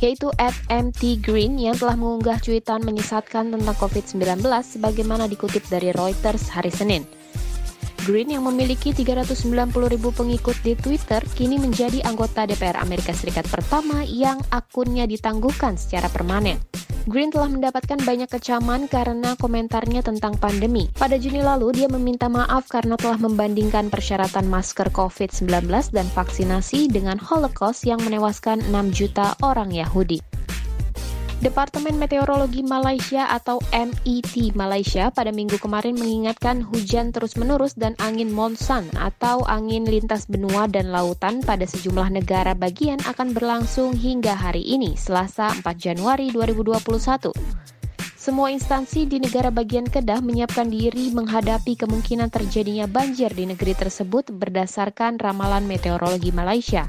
yaitu 0.00 0.32
at 0.40 0.56
MT 0.72 1.20
Green 1.20 1.60
yang 1.60 1.76
telah 1.76 2.00
mengunggah 2.00 2.40
cuitan 2.40 2.80
menyesatkan 2.88 3.52
tentang 3.52 3.76
COVID-19 3.76 4.40
sebagaimana 4.64 5.28
dikutip 5.28 5.68
dari 5.68 5.92
Reuters 5.92 6.48
hari 6.48 6.72
Senin. 6.72 7.21
Green 8.02 8.34
yang 8.34 8.42
memiliki 8.50 8.90
390 8.90 9.46
ribu 9.86 10.10
pengikut 10.10 10.58
di 10.66 10.74
Twitter 10.74 11.22
kini 11.38 11.54
menjadi 11.54 12.02
anggota 12.02 12.50
DPR 12.50 12.82
Amerika 12.82 13.14
Serikat 13.14 13.46
pertama 13.46 14.02
yang 14.02 14.42
akunnya 14.50 15.06
ditangguhkan 15.06 15.78
secara 15.78 16.10
permanen. 16.10 16.58
Green 17.06 17.30
telah 17.30 17.46
mendapatkan 17.46 18.02
banyak 18.02 18.26
kecaman 18.26 18.90
karena 18.90 19.38
komentarnya 19.38 20.02
tentang 20.02 20.34
pandemi. 20.34 20.90
Pada 20.98 21.14
Juni 21.14 21.46
lalu, 21.46 21.78
dia 21.78 21.86
meminta 21.86 22.26
maaf 22.26 22.66
karena 22.66 22.98
telah 22.98 23.18
membandingkan 23.22 23.86
persyaratan 23.86 24.50
masker 24.50 24.90
COVID-19 24.90 25.70
dan 25.94 26.06
vaksinasi 26.10 26.90
dengan 26.90 27.22
Holocaust 27.22 27.86
yang 27.86 28.02
menewaskan 28.02 28.66
6 28.70 28.94
juta 28.94 29.34
orang 29.46 29.70
Yahudi. 29.70 30.31
Departemen 31.42 31.98
Meteorologi 31.98 32.62
Malaysia 32.62 33.26
atau 33.26 33.58
MET 33.74 34.54
Malaysia 34.54 35.10
pada 35.10 35.34
minggu 35.34 35.58
kemarin 35.58 35.98
mengingatkan 35.98 36.62
hujan 36.62 37.10
terus-menerus 37.10 37.74
dan 37.74 37.98
angin 37.98 38.30
monsun 38.30 38.86
atau 38.94 39.42
angin 39.50 39.82
lintas 39.82 40.30
benua 40.30 40.70
dan 40.70 40.94
lautan 40.94 41.42
pada 41.42 41.66
sejumlah 41.66 42.14
negara 42.14 42.54
bagian 42.54 43.02
akan 43.02 43.34
berlangsung 43.34 43.90
hingga 43.90 44.38
hari 44.38 44.62
ini, 44.62 44.94
Selasa 44.94 45.50
4 45.50 45.66
Januari 45.74 46.30
2021. 46.30 47.81
Semua 48.22 48.54
instansi 48.54 49.10
di 49.10 49.18
negara 49.18 49.50
bagian 49.50 49.82
Kedah 49.82 50.22
menyiapkan 50.22 50.70
diri 50.70 51.10
menghadapi 51.10 51.74
kemungkinan 51.74 52.30
terjadinya 52.30 52.86
banjir 52.86 53.34
di 53.34 53.50
negeri 53.50 53.74
tersebut 53.74 54.30
berdasarkan 54.30 55.18
ramalan 55.18 55.66
meteorologi 55.66 56.30
Malaysia. 56.30 56.86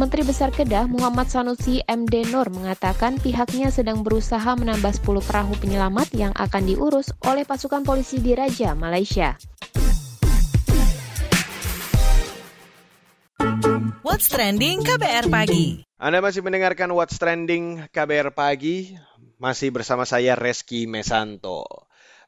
Menteri 0.00 0.24
Besar 0.24 0.56
Kedah 0.56 0.88
Muhammad 0.88 1.28
Sanusi 1.28 1.84
MD 1.84 2.32
Nur 2.32 2.48
mengatakan 2.48 3.20
pihaknya 3.20 3.68
sedang 3.68 4.00
berusaha 4.00 4.56
menambah 4.56 5.04
10 5.04 5.04
perahu 5.04 5.52
penyelamat 5.60 6.08
yang 6.16 6.32
akan 6.32 6.64
diurus 6.64 7.12
oleh 7.28 7.44
pasukan 7.44 7.84
polisi 7.84 8.24
di 8.24 8.32
Raja, 8.32 8.72
Malaysia. 8.72 9.36
What's 14.00 14.32
Trending 14.32 14.80
KBR 14.80 15.28
Pagi. 15.28 15.84
Anda 16.00 16.24
masih 16.24 16.40
mendengarkan 16.40 16.88
What's 16.96 17.20
Trending 17.20 17.84
KBR 17.92 18.32
Pagi, 18.32 18.96
masih 19.44 19.68
bersama 19.68 20.08
saya 20.08 20.32
Reski 20.40 20.88
Mesanto. 20.88 21.68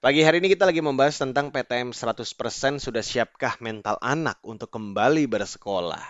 Pagi 0.05 0.21
hari 0.21 0.45
ini 0.45 0.53
kita 0.53 0.69
lagi 0.69 0.85
membahas 0.85 1.17
tentang 1.17 1.49
PTM 1.49 1.97
100% 1.97 2.29
sudah 2.77 3.01
siapkah 3.01 3.57
mental 3.65 3.97
anak 4.05 4.37
untuk 4.45 4.69
kembali 4.69 5.25
bersekolah. 5.25 6.05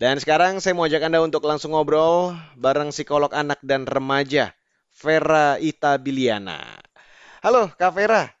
Dan 0.00 0.16
sekarang 0.16 0.56
saya 0.64 0.72
mau 0.72 0.88
ajak 0.88 1.04
Anda 1.04 1.20
untuk 1.20 1.44
langsung 1.44 1.76
ngobrol 1.76 2.32
bareng 2.56 2.96
psikolog 2.96 3.28
anak 3.36 3.60
dan 3.60 3.84
remaja, 3.84 4.56
Vera 4.96 5.60
Ita 5.60 6.00
Biliana. 6.00 6.80
Halo 7.44 7.68
Kak 7.76 7.92
Vera, 7.92 8.32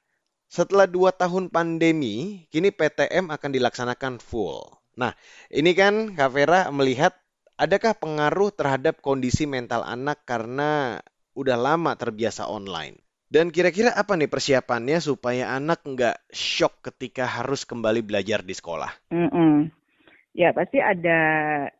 setelah 0.48 0.88
dua 0.88 1.12
tahun 1.12 1.52
pandemi, 1.52 2.48
kini 2.48 2.72
PTM 2.72 3.28
akan 3.28 3.50
dilaksanakan 3.52 4.16
full. 4.16 4.64
Nah, 4.96 5.12
ini 5.52 5.76
kan 5.76 6.16
Kak 6.16 6.32
Vera 6.32 6.72
melihat 6.72 7.12
adakah 7.60 7.92
pengaruh 8.00 8.48
terhadap 8.48 9.04
kondisi 9.04 9.44
mental 9.44 9.84
anak 9.84 10.24
karena 10.24 11.04
udah 11.36 11.56
lama 11.56 11.92
terbiasa 11.96 12.48
online? 12.48 13.00
Dan 13.32 13.48
kira-kira 13.48 13.96
apa 13.96 14.12
nih 14.12 14.28
persiapannya 14.28 15.00
supaya 15.00 15.56
anak 15.56 15.80
nggak 15.88 16.28
shock 16.28 16.84
ketika 16.84 17.24
harus 17.24 17.64
kembali 17.64 18.04
belajar 18.04 18.44
di 18.44 18.52
sekolah? 18.52 18.92
Mm 19.08 19.30
-mm. 19.32 19.54
Ya 20.36 20.52
pasti 20.52 20.84
ada 20.84 21.20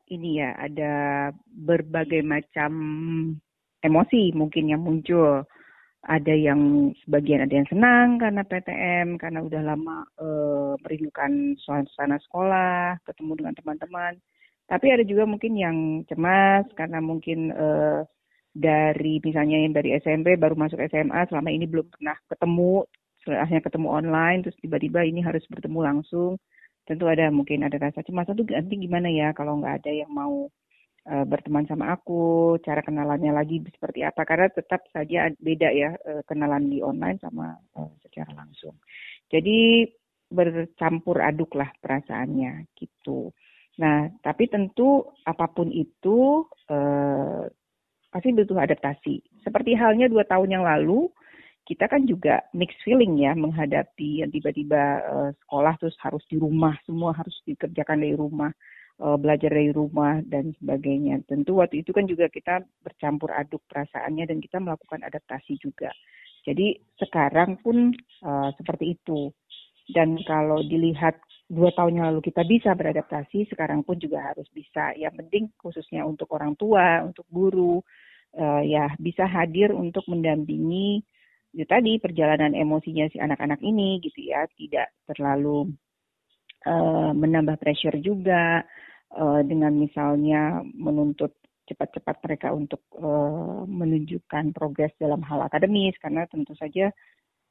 ini 0.09 0.41
ya, 0.41 0.57
ada 0.57 0.93
berbagai 1.45 2.25
macam 2.25 2.73
emosi 3.85 4.33
mungkin 4.33 4.73
yang 4.73 4.81
muncul. 4.81 5.45
Ada 6.03 6.35
yang 6.35 6.91
sebagian 7.05 7.45
ada 7.45 7.53
yang 7.53 7.69
senang 7.69 8.17
karena 8.17 8.43
PTM, 8.49 9.21
karena 9.23 9.39
udah 9.45 9.63
lama 9.63 10.03
e, 10.19 10.27
merindukan 10.83 11.55
suasana 11.63 12.19
sekolah, 12.27 12.99
ketemu 13.07 13.45
dengan 13.45 13.55
teman-teman. 13.61 14.13
Tapi 14.67 14.89
ada 14.89 15.05
juga 15.07 15.29
mungkin 15.29 15.53
yang 15.55 16.03
cemas 16.11 16.65
karena 16.75 16.99
mungkin 16.99 17.55
e, 17.55 17.67
dari 18.53 19.19
misalnya 19.25 19.59
yang 19.65 19.73
dari 19.73 19.97
SMP 19.97 20.37
baru 20.37 20.55
masuk 20.55 20.79
SMA 20.89 21.29
selama 21.33 21.49
ini 21.49 21.65
belum 21.65 21.89
pernah 21.89 22.17
ketemu, 22.29 22.85
akhirnya 23.25 23.65
ketemu 23.65 23.89
online, 23.89 24.39
terus 24.45 24.57
tiba-tiba 24.61 25.01
ini 25.09 25.25
harus 25.25 25.43
bertemu 25.49 25.81
langsung 25.81 26.37
tentu 26.87 27.07
ada 27.07 27.31
mungkin 27.31 27.63
ada 27.63 27.79
rasa 27.79 28.03
cemas 28.03 28.27
itu 28.27 28.43
nanti 28.51 28.75
gimana 28.75 29.07
ya 29.07 29.31
kalau 29.31 29.63
nggak 29.63 29.83
ada 29.83 29.93
yang 29.95 30.11
mau 30.11 30.51
uh, 31.07 31.25
berteman 31.27 31.67
sama 31.71 31.95
aku 31.95 32.59
cara 32.63 32.83
kenalannya 32.83 33.31
lagi 33.31 33.63
seperti 33.71 34.03
apa 34.03 34.27
karena 34.27 34.51
tetap 34.51 34.83
saja 34.91 35.31
beda 35.39 35.69
ya 35.71 35.95
uh, 35.95 36.23
kenalan 36.27 36.67
di 36.67 36.83
online 36.83 37.19
sama 37.23 37.55
uh, 37.79 37.93
secara 38.03 38.35
langsung. 38.35 38.75
Jadi 39.31 39.87
bercampur 40.33 41.23
aduk 41.23 41.55
lah 41.55 41.71
perasaannya 41.79 42.75
gitu. 42.75 43.31
Nah 43.79 44.11
tapi 44.19 44.51
tentu 44.51 45.07
apa 45.23 45.47
pun 45.55 45.71
itu 45.71 46.51
uh, 46.67 47.47
pasti 48.13 48.29
butuh 48.37 48.61
adaptasi. 48.61 49.25
Seperti 49.41 49.73
halnya 49.73 50.07
dua 50.07 50.29
tahun 50.29 50.53
yang 50.53 50.65
lalu 50.69 51.09
kita 51.63 51.87
kan 51.87 52.05
juga 52.05 52.43
mixed 52.53 52.83
feeling 52.85 53.17
ya 53.23 53.33
menghadapi 53.39 54.21
yang 54.21 54.31
tiba-tiba 54.35 54.83
uh, 55.07 55.31
sekolah 55.47 55.75
terus 55.79 55.97
harus 56.03 56.21
di 56.27 56.37
rumah 56.37 56.75
semua 56.85 57.15
harus 57.15 57.33
dikerjakan 57.47 58.03
dari 58.03 58.19
rumah 58.19 58.51
uh, 59.01 59.17
belajar 59.17 59.49
dari 59.55 59.71
rumah 59.71 60.21
dan 60.27 60.53
sebagainya. 60.59 61.23
Tentu 61.25 61.63
waktu 61.63 61.87
itu 61.87 61.95
kan 61.95 62.05
juga 62.05 62.27
kita 62.29 62.61
bercampur 62.83 63.31
aduk 63.33 63.63
perasaannya 63.71 64.29
dan 64.29 64.39
kita 64.43 64.59
melakukan 64.59 65.07
adaptasi 65.07 65.57
juga. 65.63 65.95
Jadi 66.43 66.75
sekarang 66.99 67.63
pun 67.63 67.95
uh, 68.27 68.51
seperti 68.59 68.99
itu. 68.99 69.31
Dan 69.83 70.15
kalau 70.27 70.63
dilihat 70.63 71.19
dua 71.47 71.71
tahun 71.75 72.01
yang 72.01 72.07
lalu 72.15 72.33
kita 72.33 72.43
bisa 72.47 72.75
beradaptasi 72.75 73.51
sekarang 73.51 73.87
pun 73.87 73.99
juga 74.03 74.35
harus 74.35 74.47
bisa. 74.51 74.95
Yang 74.99 75.15
penting 75.27 75.45
khususnya 75.59 76.03
untuk 76.03 76.31
orang 76.35 76.59
tua 76.59 77.07
untuk 77.07 77.27
guru 77.31 77.83
uh, 78.39 78.63
ya 78.65 78.93
bisa 78.97 79.25
hadir 79.29 79.73
untuk 79.73 80.05
mendampingi 80.09 81.03
itu 81.53 81.69
tadi 81.69 82.01
perjalanan 82.01 82.57
emosinya 82.57 83.05
si 83.13 83.21
anak-anak 83.21 83.61
ini 83.61 84.01
gitu 84.01 84.25
ya. 84.25 84.49
Tidak 84.57 85.13
terlalu 85.13 85.69
uh, 86.65 87.13
menambah 87.13 87.61
pressure 87.61 88.01
juga 88.01 88.65
uh, 89.13 89.41
dengan 89.45 89.77
misalnya 89.77 90.65
menuntut 90.73 91.37
cepat-cepat 91.69 92.17
mereka 92.25 92.49
untuk 92.57 92.81
uh, 92.97 93.69
menunjukkan 93.69 94.57
progres 94.57 94.97
dalam 94.97 95.21
hal 95.29 95.45
akademis. 95.45 95.93
Karena 96.01 96.25
tentu 96.25 96.57
saja 96.57 96.89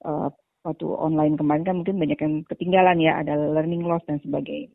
uh, 0.02 0.34
waktu 0.66 0.86
online 0.90 1.38
kemarin 1.38 1.66
kan 1.66 1.76
mungkin 1.78 2.02
banyak 2.02 2.20
yang 2.22 2.36
ketinggalan 2.50 2.98
ya 3.02 3.22
ada 3.22 3.38
learning 3.38 3.86
loss 3.86 4.06
dan 4.10 4.18
sebagainya 4.22 4.74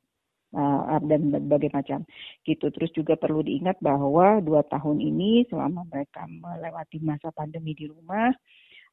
uh, 0.55 1.01
dan 1.03 1.35
berbagai 1.35 1.73
macam 1.75 2.07
gitu 2.47 2.71
terus 2.71 2.93
juga 2.95 3.19
perlu 3.19 3.43
diingat 3.43 3.81
bahwa 3.83 4.39
dua 4.45 4.63
tahun 4.69 5.03
ini 5.03 5.49
selama 5.51 5.83
mereka 5.91 6.29
melewati 6.29 7.03
masa 7.03 7.33
pandemi 7.35 7.75
di 7.75 7.91
rumah 7.91 8.31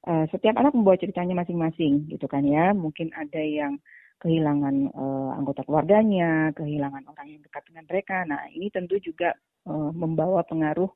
uh, 0.08 0.26
setiap 0.34 0.58
anak 0.58 0.74
membawa 0.74 0.98
ceritanya 0.98 1.38
masing-masing 1.38 2.10
gitu 2.10 2.26
kan 2.26 2.42
ya 2.48 2.74
mungkin 2.74 3.14
ada 3.14 3.42
yang 3.44 3.78
kehilangan 4.24 4.96
uh, 4.96 5.36
anggota 5.36 5.68
keluarganya, 5.68 6.56
kehilangan 6.56 7.04
orang 7.12 7.28
yang 7.28 7.42
dekat 7.44 7.60
dengan 7.68 7.84
mereka. 7.92 8.24
Nah, 8.24 8.48
ini 8.56 8.72
tentu 8.72 8.96
juga 9.04 9.36
membawa 9.68 10.48
pengaruh 10.48 10.88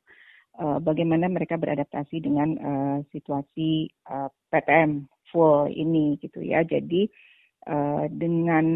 uh, 0.63 0.79
bagaimana 0.79 1.27
mereka 1.27 1.59
beradaptasi 1.59 2.23
dengan 2.23 2.55
situasi 3.11 3.91
PTM 4.47 5.11
full 5.27 5.67
ini 5.67 6.15
gitu 6.23 6.39
ya. 6.39 6.63
Jadi 6.63 7.07
dengan 8.15 8.67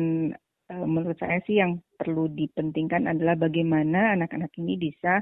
menurut 0.73 1.19
saya 1.19 1.43
sih 1.43 1.59
yang 1.59 1.83
perlu 1.99 2.31
dipentingkan 2.31 3.11
adalah 3.11 3.35
bagaimana 3.35 4.15
anak-anak 4.15 4.51
ini 4.57 4.79
bisa 4.79 5.19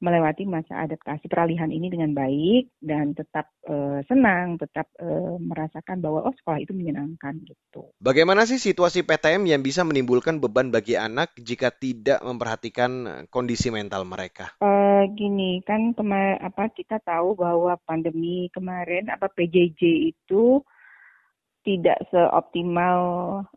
melewati 0.00 0.48
masa 0.48 0.80
adaptasi 0.80 1.28
peralihan 1.28 1.68
ini 1.68 1.92
dengan 1.92 2.16
baik 2.16 2.72
dan 2.80 3.12
tetap 3.12 3.52
uh, 3.68 4.00
senang, 4.08 4.56
tetap 4.56 4.88
uh, 4.96 5.36
merasakan 5.36 6.00
bahwa 6.00 6.24
oh 6.24 6.34
sekolah 6.40 6.56
itu 6.56 6.72
menyenangkan 6.72 7.36
gitu. 7.44 7.92
Bagaimana 8.00 8.48
sih 8.48 8.56
situasi 8.56 9.04
PTM 9.04 9.44
yang 9.44 9.60
bisa 9.60 9.84
menimbulkan 9.84 10.40
beban 10.40 10.72
bagi 10.72 10.96
anak 10.96 11.36
jika 11.36 11.68
tidak 11.68 12.24
memperhatikan 12.24 13.24
kondisi 13.28 13.68
mental 13.68 14.08
mereka? 14.08 14.56
Uh, 14.64 15.04
gini 15.12 15.60
kan 15.68 15.92
kema 15.92 16.40
apa 16.40 16.72
kita 16.72 16.96
tahu 17.04 17.36
bahwa 17.36 17.76
pandemi 17.84 18.48
kemarin 18.56 19.12
apa 19.12 19.28
PJJ 19.28 20.16
itu 20.16 20.64
tidak 21.60 22.00
seoptimal 22.08 23.00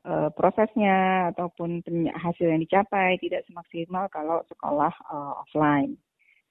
uh, 0.04 0.30
prosesnya 0.36 1.32
ataupun 1.32 1.80
hasil 2.12 2.52
yang 2.52 2.60
dicapai 2.60 3.16
tidak 3.24 3.48
semaksimal 3.48 4.12
kalau 4.12 4.44
sekolah 4.52 4.92
uh, 5.08 5.34
offline. 5.40 5.96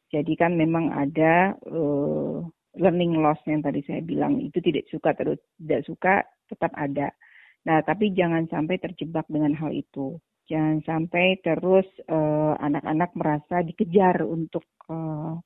Jadi 0.09 0.33
kan 0.37 0.57
memang 0.57 0.93
ada 0.93 1.57
uh, 1.69 2.41
learning 2.77 3.21
loss 3.21 3.41
yang 3.45 3.61
tadi 3.61 3.85
saya 3.85 4.01
bilang 4.01 4.41
itu 4.41 4.61
tidak 4.65 4.89
suka 4.89 5.13
terus 5.13 5.41
tidak 5.61 5.83
suka 5.85 6.15
tetap 6.49 6.73
ada. 6.73 7.13
Nah, 7.69 7.79
tapi 7.85 8.11
jangan 8.17 8.49
sampai 8.49 8.81
terjebak 8.81 9.29
dengan 9.29 9.53
hal 9.55 9.71
itu. 9.71 10.17
Jangan 10.51 10.83
sampai 10.85 11.39
terus 11.41 11.87
anak 12.11 12.83
anak-anak 12.83 13.11
merasa 13.15 13.57
dikejar 13.63 14.27
untuk 14.27 14.67
uh, 14.91 15.39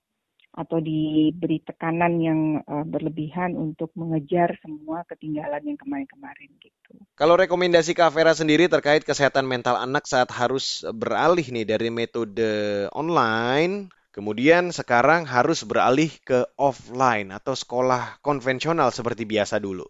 atau 0.57 0.81
diberi 0.81 1.61
tekanan 1.61 2.17
yang 2.17 2.41
uh, 2.65 2.81
berlebihan 2.89 3.53
untuk 3.55 3.93
mengejar 3.93 4.57
semua 4.65 5.05
ketinggalan 5.05 5.61
yang 5.63 5.79
kemarin-kemarin 5.79 6.49
gitu. 6.65 6.97
Kalau 7.13 7.37
rekomendasi 7.37 7.93
Kak 7.93 8.17
Vera 8.17 8.33
sendiri 8.33 8.65
terkait 8.67 9.05
kesehatan 9.05 9.45
mental 9.45 9.77
anak 9.77 10.09
saat 10.09 10.33
harus 10.33 10.81
beralih 10.97 11.45
nih 11.45 11.69
dari 11.69 11.93
metode 11.93 12.89
online 12.97 13.93
Kemudian 14.17 14.73
sekarang 14.73 15.29
harus 15.29 15.61
beralih 15.61 16.09
ke 16.25 16.49
offline 16.57 17.29
atau 17.29 17.53
sekolah 17.53 18.17
konvensional 18.25 18.89
seperti 18.89 19.29
biasa 19.29 19.61
dulu. 19.61 19.85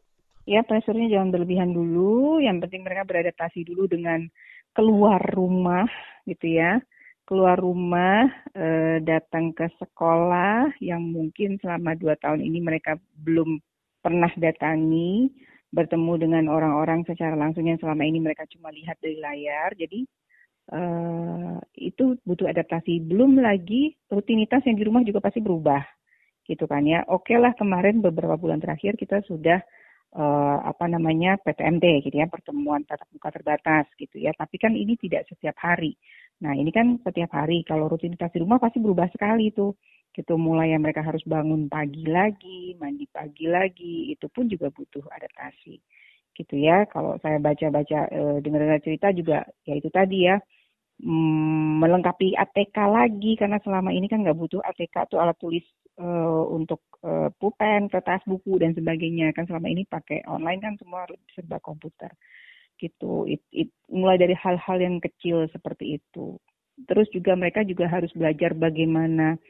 Ya, 0.51 0.67
pressure-nya 0.67 1.07
jangan 1.07 1.31
berlebihan 1.31 1.71
dulu. 1.71 2.43
Yang 2.43 2.67
penting 2.67 2.83
mereka 2.83 3.07
beradaptasi 3.07 3.63
dulu 3.63 3.87
dengan 3.87 4.27
keluar 4.75 5.23
rumah 5.31 5.87
gitu 6.27 6.59
ya. 6.59 6.83
Keluar 7.27 7.59
rumah, 7.59 8.31
eh, 8.55 9.03
datang 9.03 9.51
ke 9.51 9.67
sekolah 9.83 10.79
yang 10.79 11.03
mungkin 11.03 11.59
selama 11.59 11.99
dua 11.99 12.15
tahun 12.23 12.39
ini 12.39 12.63
mereka 12.63 12.95
belum 13.19 13.59
pernah 13.99 14.31
datangi, 14.39 15.35
bertemu 15.75 16.13
dengan 16.23 16.45
orang-orang 16.47 17.03
secara 17.03 17.35
langsung 17.35 17.67
yang 17.67 17.83
selama 17.83 18.07
ini 18.07 18.23
mereka 18.23 18.47
cuma 18.47 18.71
lihat 18.71 18.97
dari 19.03 19.19
layar. 19.19 19.75
Jadi 19.75 20.07
uh, 20.73 21.59
itu 21.75 22.15
butuh 22.23 22.47
adaptasi. 22.47 23.03
Belum 23.03 23.39
lagi 23.43 23.95
rutinitas 24.07 24.63
yang 24.63 24.79
di 24.79 24.85
rumah 24.87 25.03
juga 25.03 25.19
pasti 25.19 25.43
berubah, 25.43 25.83
gitu 26.47 26.65
kan 26.71 26.87
ya. 26.87 27.03
Oke 27.11 27.35
okay 27.35 27.39
lah 27.43 27.53
kemarin 27.59 28.01
beberapa 28.03 28.39
bulan 28.39 28.63
terakhir 28.63 28.95
kita 28.95 29.23
sudah 29.27 29.59
uh, 30.15 30.59
apa 30.65 30.87
namanya 30.87 31.37
PTMT 31.43 32.07
gitu 32.09 32.17
ya, 32.23 32.31
pertemuan 32.31 32.87
tatap 32.87 33.11
muka 33.11 33.35
terbatas 33.35 33.87
gitu 33.99 34.17
ya. 34.23 34.33
Tapi 34.35 34.57
kan 34.57 34.73
ini 34.75 34.95
tidak 34.99 35.27
setiap 35.27 35.59
hari. 35.61 35.99
Nah 36.45 36.53
ini 36.53 36.71
kan 36.75 37.01
setiap 37.01 37.33
hari. 37.33 37.65
Kalau 37.65 37.89
rutinitas 37.89 38.33
di 38.33 38.43
rumah 38.43 38.61
pasti 38.61 38.79
berubah 38.83 39.09
sekali 39.13 39.53
itu. 39.53 39.73
Gitu 40.17 40.33
mulai 40.41 40.73
yang 40.73 40.81
mereka 40.81 41.05
harus 41.05 41.21
bangun 41.29 41.69
pagi 41.69 42.09
lagi, 42.09 42.73
mandi 42.81 43.05
pagi 43.13 43.45
lagi, 43.53 44.17
itu 44.17 44.33
pun 44.33 44.49
juga 44.49 44.73
butuh 44.73 45.05
adaptasi 45.13 45.77
gitu 46.37 46.55
ya. 46.57 46.89
Kalau 46.89 47.21
saya 47.21 47.37
baca-baca 47.37 48.09
e, 48.09 48.21
dengar-dengar 48.41 48.81
cerita 48.81 49.13
juga 49.13 49.45
ya 49.69 49.77
itu 49.77 49.93
tadi 49.93 50.25
ya 50.25 50.41
mm, 51.05 51.85
melengkapi 51.85 52.33
ATK 52.33 52.77
lagi 52.89 53.37
karena 53.37 53.61
selama 53.61 53.93
ini 53.93 54.09
kan 54.09 54.25
nggak 54.25 54.37
butuh 54.37 54.61
ATK 54.65 55.13
tuh 55.13 55.21
alat 55.21 55.37
tulis 55.37 55.65
uh, 56.01 56.45
untuk 56.49 56.81
uh, 57.05 57.29
pulpen, 57.37 57.89
kertas, 57.93 58.25
buku 58.25 58.57
dan 58.61 58.73
sebagainya 58.73 59.33
kan 59.37 59.45
selama 59.49 59.69
ini 59.69 59.85
pakai 59.85 60.25
online 60.29 60.61
kan 60.65 60.75
semua 60.81 61.05
serba 61.37 61.61
komputer 61.61 62.13
gitu. 62.77 63.29
It, 63.29 63.43
it, 63.53 63.69
mulai 63.91 64.17
dari 64.21 64.35
hal-hal 64.37 64.79
yang 64.81 64.97
kecil 65.01 65.49
seperti 65.51 66.01
itu. 66.01 66.37
Terus 66.85 67.09
juga 67.13 67.33
mereka 67.35 67.65
juga 67.65 67.89
harus 67.89 68.13
belajar 68.13 68.53
bagaimana 68.53 69.41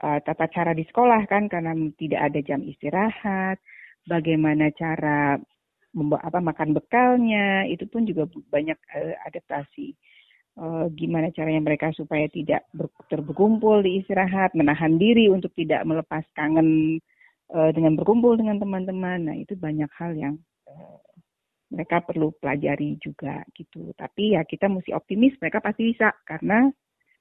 uh, 0.00 0.18
tata 0.24 0.48
cara 0.48 0.72
di 0.72 0.84
sekolah 0.88 1.28
kan 1.28 1.46
karena 1.52 1.76
tidak 2.00 2.20
ada 2.32 2.40
jam 2.40 2.64
istirahat, 2.64 3.60
bagaimana 4.08 4.72
cara 4.72 5.36
membawa 5.90 6.22
apa 6.22 6.38
makan 6.38 6.70
bekalnya 6.70 7.66
itu 7.66 7.82
pun 7.90 8.06
juga 8.06 8.24
banyak 8.48 8.78
uh, 8.94 9.14
adaptasi 9.26 9.92
uh, 10.58 10.86
gimana 10.94 11.30
caranya 11.30 11.62
mereka 11.62 11.90
supaya 11.94 12.26
tidak 12.32 12.66
ber, 12.74 12.90
terberkumpul 13.08 13.84
di 13.84 14.02
istirahat, 14.02 14.56
menahan 14.56 14.98
diri 14.98 15.30
untuk 15.30 15.52
tidak 15.54 15.84
melepas 15.86 16.24
kangen 16.34 16.98
uh, 17.52 17.70
dengan 17.70 17.94
berkumpul 17.94 18.34
dengan 18.36 18.58
teman-teman. 18.58 19.30
Nah 19.30 19.36
itu 19.36 19.54
banyak 19.54 19.90
hal 19.94 20.12
yang 20.16 20.34
uh, 20.66 20.98
mereka 21.70 22.02
perlu 22.02 22.34
pelajari 22.36 22.98
juga 22.98 23.46
gitu. 23.54 23.94
Tapi 23.94 24.34
ya 24.34 24.42
kita 24.42 24.66
mesti 24.66 24.90
optimis 24.90 25.38
mereka 25.38 25.62
pasti 25.62 25.94
bisa 25.94 26.10
karena 26.26 26.66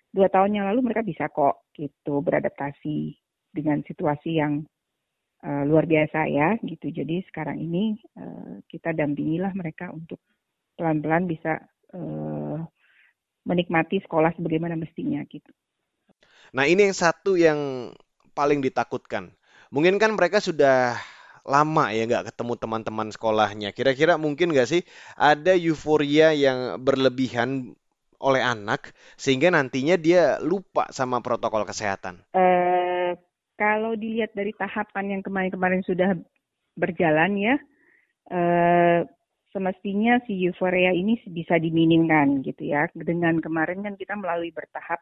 dua 0.09 0.27
tahun 0.27 0.57
yang 0.57 0.65
lalu 0.73 0.89
mereka 0.89 1.05
bisa 1.05 1.29
kok 1.29 1.69
gitu 1.77 2.19
beradaptasi 2.25 3.13
dengan 3.53 3.85
situasi 3.85 4.41
yang 4.41 4.65
uh, 5.45 5.63
luar 5.69 5.85
biasa 5.85 6.25
ya 6.27 6.57
gitu. 6.65 6.89
Jadi 6.89 7.21
sekarang 7.29 7.61
ini 7.61 7.97
uh, 8.17 8.59
kita 8.65 8.91
dampingilah 8.91 9.53
mereka 9.53 9.93
untuk 9.93 10.17
pelan-pelan 10.73 11.29
bisa 11.29 11.61
uh, 11.93 12.57
menikmati 13.45 14.01
sekolah 14.01 14.33
sebagaimana 14.33 14.73
mestinya 14.73 15.21
gitu. 15.29 15.49
Nah 16.57 16.65
ini 16.65 16.89
yang 16.89 16.97
satu 16.97 17.37
yang 17.37 17.93
paling 18.33 18.65
ditakutkan. 18.65 19.29
Mungkin 19.69 20.01
kan 20.01 20.17
mereka 20.17 20.41
sudah 20.41 20.97
lama 21.49 21.89
ya 21.89 22.05
nggak 22.05 22.29
ketemu 22.29 22.53
teman-teman 22.61 23.09
sekolahnya. 23.09 23.73
Kira-kira 23.73 24.21
mungkin 24.21 24.53
nggak 24.53 24.69
sih 24.69 24.81
ada 25.17 25.57
euforia 25.57 26.31
yang 26.31 26.77
berlebihan 26.77 27.73
oleh 28.21 28.43
anak 28.43 28.93
sehingga 29.17 29.49
nantinya 29.49 29.97
dia 29.97 30.37
lupa 30.39 30.85
sama 30.93 31.23
protokol 31.25 31.65
kesehatan? 31.65 32.21
Uh, 32.37 33.17
kalau 33.57 33.97
dilihat 33.97 34.31
dari 34.37 34.53
tahapan 34.53 35.19
yang 35.19 35.21
kemarin-kemarin 35.25 35.81
sudah 35.83 36.13
berjalan 36.77 37.31
ya, 37.35 37.55
uh, 38.31 39.03
semestinya 39.49 40.21
si 40.29 40.45
euforia 40.45 40.93
ini 40.93 41.17
bisa 41.33 41.57
diminimkan 41.57 42.45
gitu 42.45 42.69
ya. 42.69 42.85
Dengan 42.93 43.41
kemarin 43.41 43.81
kan 43.81 43.97
kita 43.97 44.13
melalui 44.13 44.53
bertahap 44.53 45.01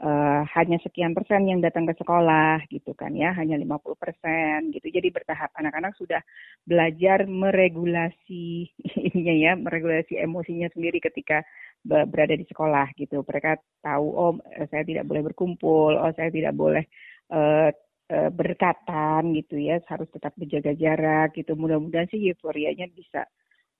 uh, 0.00 0.42
hanya 0.56 0.80
sekian 0.80 1.12
persen 1.12 1.46
yang 1.46 1.60
datang 1.60 1.84
ke 1.84 1.94
sekolah 2.00 2.64
gitu 2.72 2.96
kan 2.96 3.12
ya, 3.12 3.36
hanya 3.36 3.60
50 3.60 3.94
persen 4.00 4.72
gitu. 4.72 4.88
Jadi 4.88 5.08
bertahap 5.12 5.52
anak-anak 5.54 5.92
sudah 6.00 6.20
belajar 6.64 7.28
meregulasi 7.28 8.68
ininya 9.12 9.34
ya, 9.36 9.52
meregulasi 9.56 10.16
emosinya 10.18 10.72
sendiri 10.72 10.98
ketika 10.98 11.44
berada 11.84 12.36
di 12.36 12.44
sekolah 12.48 12.92
gitu. 12.96 13.24
Mereka 13.24 13.60
tahu 13.84 14.06
oh 14.12 14.32
saya 14.68 14.84
tidak 14.84 15.04
boleh 15.08 15.22
berkumpul, 15.32 15.96
oh 15.96 16.12
saya 16.16 16.28
tidak 16.32 16.56
boleh 16.56 16.84
uh, 17.32 17.70
berdekatan 18.10 19.38
gitu 19.38 19.54
ya, 19.54 19.78
harus 19.86 20.10
tetap 20.10 20.34
menjaga 20.34 20.74
jarak 20.74 21.30
gitu. 21.38 21.54
Mudah-mudahan 21.54 22.10
sih 22.10 22.18
euforianya 22.26 22.90
bisa 22.90 23.22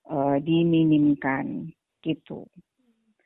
uh, 0.07 0.39
diminimkan 0.39 1.67
gitu. 1.99 2.47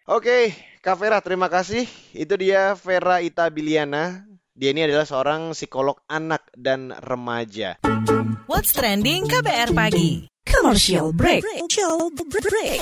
Oke, 0.06 0.54
Kak 0.86 1.02
Vera, 1.02 1.18
terima 1.18 1.50
kasih. 1.50 1.90
Itu 2.14 2.38
dia 2.38 2.78
Vera 2.78 3.26
Itabiliana. 3.26 4.22
Dia 4.54 4.70
ini 4.70 4.86
adalah 4.86 5.02
seorang 5.02 5.58
psikolog 5.58 5.98
anak 6.06 6.46
dan 6.54 6.94
remaja. 6.94 7.82
What's 8.46 8.70
trending 8.78 9.26
KBR 9.26 9.74
pagi? 9.74 10.30
Commercial 10.46 11.10
break. 11.10 11.42
break. 11.42 12.22
break. 12.22 12.82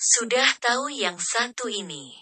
Sudah 0.00 0.48
tahu 0.64 0.88
yang 0.96 1.20
satu 1.20 1.68
ini. 1.68 2.16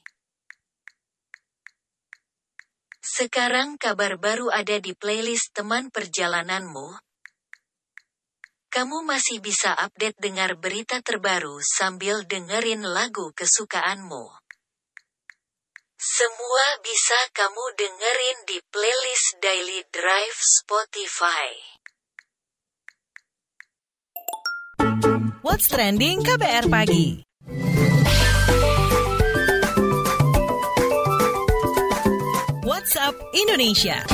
Sekarang 2.98 3.78
kabar 3.78 4.18
baru 4.18 4.50
ada 4.50 4.82
di 4.82 4.90
playlist 4.90 5.54
teman 5.54 5.94
perjalananmu. 5.94 7.07
Kamu 8.68 9.00
masih 9.00 9.40
bisa 9.40 9.72
update 9.72 10.20
dengar 10.20 10.52
berita 10.60 11.00
terbaru 11.00 11.56
sambil 11.64 12.28
dengerin 12.28 12.84
lagu 12.84 13.32
kesukaanmu. 13.32 14.28
Semua 15.96 16.66
bisa 16.84 17.16
kamu 17.32 17.64
dengerin 17.80 18.38
di 18.44 18.60
playlist 18.68 19.40
Daily 19.40 19.80
Drive 19.88 20.36
Spotify. 20.36 21.48
What's 25.40 25.72
Trending 25.72 26.20
KBR 26.20 26.68
Pagi. 26.68 27.24
WhatsApp 32.68 33.16
Indonesia. 33.32 34.04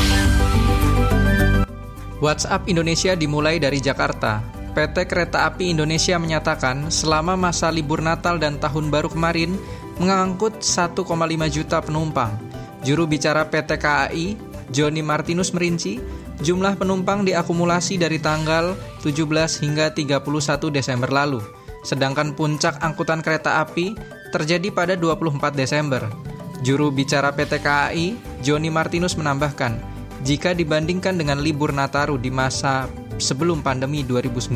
WhatsApp 2.23 2.71
Indonesia 2.71 3.19
dimulai 3.19 3.59
dari 3.59 3.83
Jakarta. 3.83 4.43
PT 4.75 5.07
Kereta 5.07 5.47
Api 5.47 5.71
Indonesia 5.71 6.19
menyatakan 6.19 6.91
selama 6.91 7.39
masa 7.39 7.71
libur 7.71 8.03
Natal 8.03 8.43
dan 8.43 8.59
Tahun 8.59 8.91
Baru 8.91 9.07
kemarin 9.07 9.55
mengangkut 10.03 10.67
1,5 10.67 11.07
juta 11.47 11.79
penumpang. 11.79 12.35
Juru 12.83 13.07
bicara 13.07 13.47
PT 13.47 13.79
KAI, 13.79 14.35
Joni 14.75 15.01
Martinus 15.01 15.55
merinci, 15.55 16.03
jumlah 16.43 16.75
penumpang 16.75 17.23
diakumulasi 17.23 18.03
dari 18.03 18.19
tanggal 18.19 18.75
17 19.07 19.63
hingga 19.63 19.95
31 19.95 20.75
Desember 20.75 21.09
lalu. 21.09 21.39
Sedangkan 21.87 22.35
puncak 22.35 22.83
angkutan 22.83 23.23
kereta 23.23 23.63
api 23.63 23.95
terjadi 24.35 24.75
pada 24.75 24.99
24 24.99 25.55
Desember. 25.55 26.03
Juru 26.67 26.91
bicara 26.91 27.31
PT 27.31 27.63
KAI, 27.63 28.19
Joni 28.43 28.75
Martinus 28.75 29.15
menambahkan, 29.15 29.94
jika 30.23 30.55
dibandingkan 30.55 31.19
dengan 31.19 31.43
libur 31.43 31.75
Nataru 31.75 32.21
di 32.21 32.31
masa 32.31 32.87
sebelum 33.19 33.67
pandemi 33.67 34.07
2019, 34.07 34.55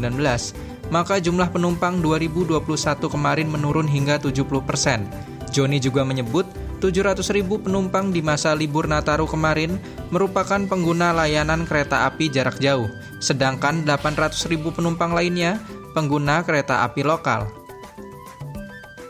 maka 0.95 1.19
jumlah 1.19 1.51
penumpang 1.51 1.99
2021 1.99 2.63
kemarin 3.11 3.49
menurun 3.51 3.91
hingga 3.91 4.23
70 4.23 4.47
persen. 4.63 5.05
Joni 5.51 5.83
juga 5.83 6.05
menyebut 6.05 6.47
700 6.79 7.35
ribu 7.35 7.59
penumpang 7.59 8.15
di 8.15 8.23
masa 8.23 8.55
libur 8.55 8.87
Nataru 8.87 9.27
kemarin 9.27 9.83
merupakan 10.15 10.63
pengguna 10.63 11.11
layanan 11.11 11.67
kereta 11.67 12.07
api 12.07 12.31
jarak 12.31 12.63
jauh, 12.63 12.87
sedangkan 13.19 13.83
800 13.83 14.47
ribu 14.47 14.71
penumpang 14.71 15.11
lainnya 15.11 15.59
pengguna 15.91 16.47
kereta 16.47 16.87
api 16.87 17.03
lokal. 17.03 17.58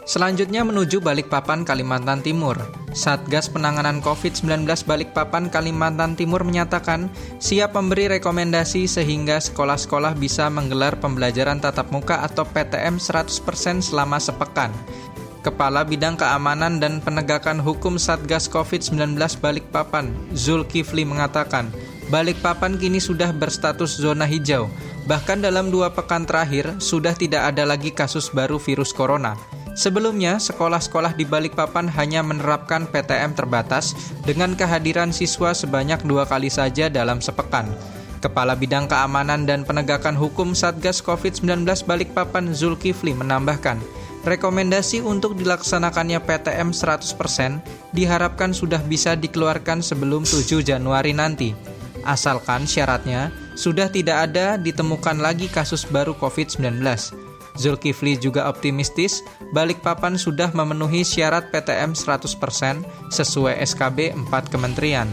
Selanjutnya 0.08 0.64
menuju 0.64 1.04
Balikpapan, 1.04 1.68
Kalimantan 1.68 2.24
Timur. 2.24 2.56
Satgas 2.96 3.52
Penanganan 3.52 4.00
COVID-19 4.00 4.64
Balikpapan, 4.88 5.52
Kalimantan 5.52 6.16
Timur 6.16 6.48
menyatakan 6.48 7.12
siap 7.36 7.76
memberi 7.76 8.08
rekomendasi 8.16 8.88
sehingga 8.88 9.36
sekolah-sekolah 9.36 10.16
bisa 10.16 10.48
menggelar 10.48 10.96
pembelajaran 10.96 11.60
tatap 11.60 11.92
muka 11.92 12.24
atau 12.24 12.48
PTM 12.48 12.96
100% 12.96 13.84
selama 13.84 14.16
sepekan. 14.16 14.72
Kepala 15.44 15.84
Bidang 15.84 16.16
Keamanan 16.16 16.80
dan 16.80 17.04
Penegakan 17.04 17.60
Hukum 17.60 18.00
Satgas 18.00 18.48
COVID-19 18.48 19.12
Balikpapan, 19.44 20.08
Zulkifli 20.32 21.04
mengatakan, 21.04 21.68
Balikpapan 22.08 22.80
kini 22.80 22.96
sudah 22.96 23.28
berstatus 23.36 24.00
zona 24.00 24.24
hijau. 24.24 24.72
Bahkan 25.04 25.44
dalam 25.44 25.68
dua 25.68 25.92
pekan 25.92 26.24
terakhir, 26.24 26.80
sudah 26.80 27.12
tidak 27.12 27.52
ada 27.52 27.68
lagi 27.68 27.92
kasus 27.92 28.32
baru 28.32 28.56
virus 28.56 28.96
corona. 28.96 29.57
Sebelumnya, 29.78 30.42
sekolah-sekolah 30.42 31.14
di 31.14 31.22
Balikpapan 31.22 31.86
hanya 31.94 32.18
menerapkan 32.26 32.90
PTM 32.90 33.38
terbatas 33.38 33.94
dengan 34.26 34.58
kehadiran 34.58 35.14
siswa 35.14 35.54
sebanyak 35.54 36.02
dua 36.02 36.26
kali 36.26 36.50
saja 36.50 36.90
dalam 36.90 37.22
sepekan. 37.22 37.70
Kepala 38.18 38.58
Bidang 38.58 38.90
Keamanan 38.90 39.46
dan 39.46 39.62
Penegakan 39.62 40.18
Hukum 40.18 40.50
Satgas 40.50 40.98
COVID-19 40.98 41.62
Balikpapan 41.86 42.50
Zulkifli 42.50 43.14
menambahkan, 43.14 43.78
rekomendasi 44.26 44.98
untuk 44.98 45.38
dilaksanakannya 45.38 46.26
PTM 46.26 46.74
100% 46.74 47.94
diharapkan 47.94 48.50
sudah 48.50 48.82
bisa 48.82 49.14
dikeluarkan 49.14 49.78
sebelum 49.78 50.26
7 50.26 50.58
Januari 50.58 51.14
nanti. 51.14 51.54
Asalkan 52.02 52.66
syaratnya 52.66 53.30
sudah 53.54 53.86
tidak 53.86 54.26
ada 54.26 54.58
ditemukan 54.58 55.22
lagi 55.22 55.46
kasus 55.46 55.86
baru 55.86 56.18
COVID-19. 56.18 57.27
Zulkifli 57.58 58.14
juga 58.16 58.46
optimistis 58.46 59.26
Balikpapan 59.50 60.14
sudah 60.14 60.54
memenuhi 60.54 61.02
syarat 61.02 61.50
PTM 61.50 61.98
100% 61.98 62.30
sesuai 63.10 63.58
SKB 63.58 64.14
4 64.14 64.52
kementerian. 64.54 65.10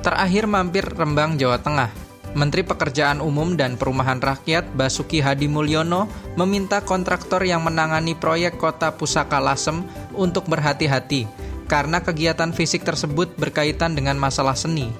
Terakhir 0.00 0.48
mampir 0.48 0.86
Rembang, 0.86 1.36
Jawa 1.36 1.60
Tengah. 1.60 1.90
Menteri 2.30 2.62
Pekerjaan 2.62 3.18
Umum 3.18 3.58
dan 3.58 3.74
Perumahan 3.74 4.22
Rakyat 4.22 4.78
Basuki 4.78 5.18
Hadi 5.18 5.50
Mulyono 5.50 6.06
meminta 6.38 6.78
kontraktor 6.78 7.42
yang 7.42 7.66
menangani 7.66 8.14
proyek 8.14 8.54
Kota 8.54 8.94
Pusaka 8.94 9.42
Lasem 9.42 9.82
untuk 10.14 10.46
berhati-hati 10.46 11.26
karena 11.66 11.98
kegiatan 12.02 12.54
fisik 12.54 12.86
tersebut 12.86 13.34
berkaitan 13.34 13.98
dengan 13.98 14.14
masalah 14.14 14.54
seni. 14.54 14.90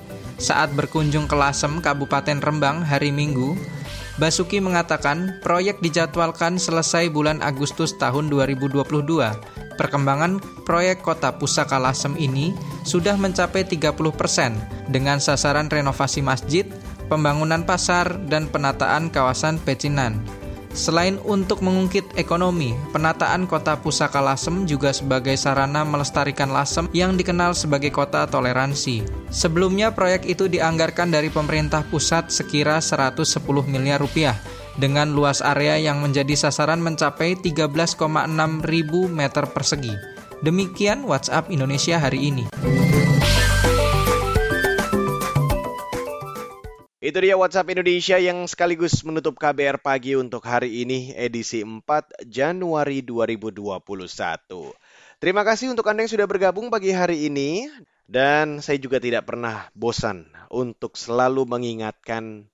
Saat 0.40 0.74
berkunjung 0.74 1.30
ke 1.30 1.36
Lasem, 1.38 1.78
Kabupaten 1.78 2.38
Rembang 2.40 2.82
hari 2.82 3.12
Minggu, 3.14 3.54
Basuki 4.20 4.60
mengatakan 4.60 5.40
proyek 5.40 5.80
dijadwalkan 5.80 6.60
selesai 6.60 7.08
bulan 7.08 7.40
Agustus 7.40 7.96
tahun 7.96 8.28
2022. 8.28 8.84
Perkembangan 9.80 10.44
proyek 10.68 11.00
Kota 11.00 11.32
Pusaka 11.40 11.80
Lasem 11.80 12.12
ini 12.20 12.52
sudah 12.84 13.16
mencapai 13.16 13.64
30% 13.64 14.92
dengan 14.92 15.24
sasaran 15.24 15.72
renovasi 15.72 16.20
masjid, 16.20 16.68
pembangunan 17.08 17.64
pasar, 17.64 18.20
dan 18.28 18.44
penataan 18.44 19.08
kawasan 19.08 19.56
pecinan. 19.64 20.20
Selain 20.70 21.18
untuk 21.26 21.66
mengungkit 21.66 22.14
ekonomi, 22.14 22.78
penataan 22.94 23.50
kota 23.50 23.74
Pusaka 23.74 24.22
Lasem 24.22 24.70
juga 24.70 24.94
sebagai 24.94 25.34
sarana 25.34 25.82
melestarikan 25.82 26.54
Lasem 26.54 26.86
yang 26.94 27.18
dikenal 27.18 27.58
sebagai 27.58 27.90
kota 27.90 28.22
toleransi. 28.30 29.02
Sebelumnya 29.34 29.90
proyek 29.90 30.30
itu 30.30 30.46
dianggarkan 30.46 31.10
dari 31.10 31.26
pemerintah 31.26 31.82
pusat 31.90 32.30
sekira 32.30 32.78
110 32.78 33.26
miliar 33.66 33.98
rupiah 33.98 34.38
dengan 34.78 35.10
luas 35.10 35.42
area 35.42 35.74
yang 35.74 35.98
menjadi 35.98 36.38
sasaran 36.38 36.78
mencapai 36.78 37.34
13,6 37.34 38.06
ribu 38.62 39.10
meter 39.10 39.50
persegi. 39.50 39.92
Demikian 40.40 41.02
WhatsApp 41.04 41.50
Indonesia 41.50 41.98
hari 41.98 42.30
ini. 42.30 42.46
Itu 47.10 47.26
dia 47.26 47.34
WhatsApp 47.34 47.74
Indonesia 47.74 48.22
yang 48.22 48.46
sekaligus 48.46 49.02
menutup 49.02 49.34
KBR 49.34 49.82
pagi 49.82 50.14
untuk 50.14 50.46
hari 50.46 50.86
ini 50.86 51.10
edisi 51.18 51.66
4 51.66 51.82
Januari 52.22 53.02
2021. 53.02 53.66
Terima 55.18 55.42
kasih 55.42 55.74
untuk 55.74 55.90
Anda 55.90 56.06
yang 56.06 56.14
sudah 56.14 56.30
bergabung 56.30 56.70
pagi 56.70 56.94
hari 56.94 57.26
ini 57.26 57.66
dan 58.06 58.62
saya 58.62 58.78
juga 58.78 59.02
tidak 59.02 59.26
pernah 59.26 59.66
bosan 59.74 60.30
untuk 60.54 60.94
selalu 60.94 61.50
mengingatkan 61.50 62.46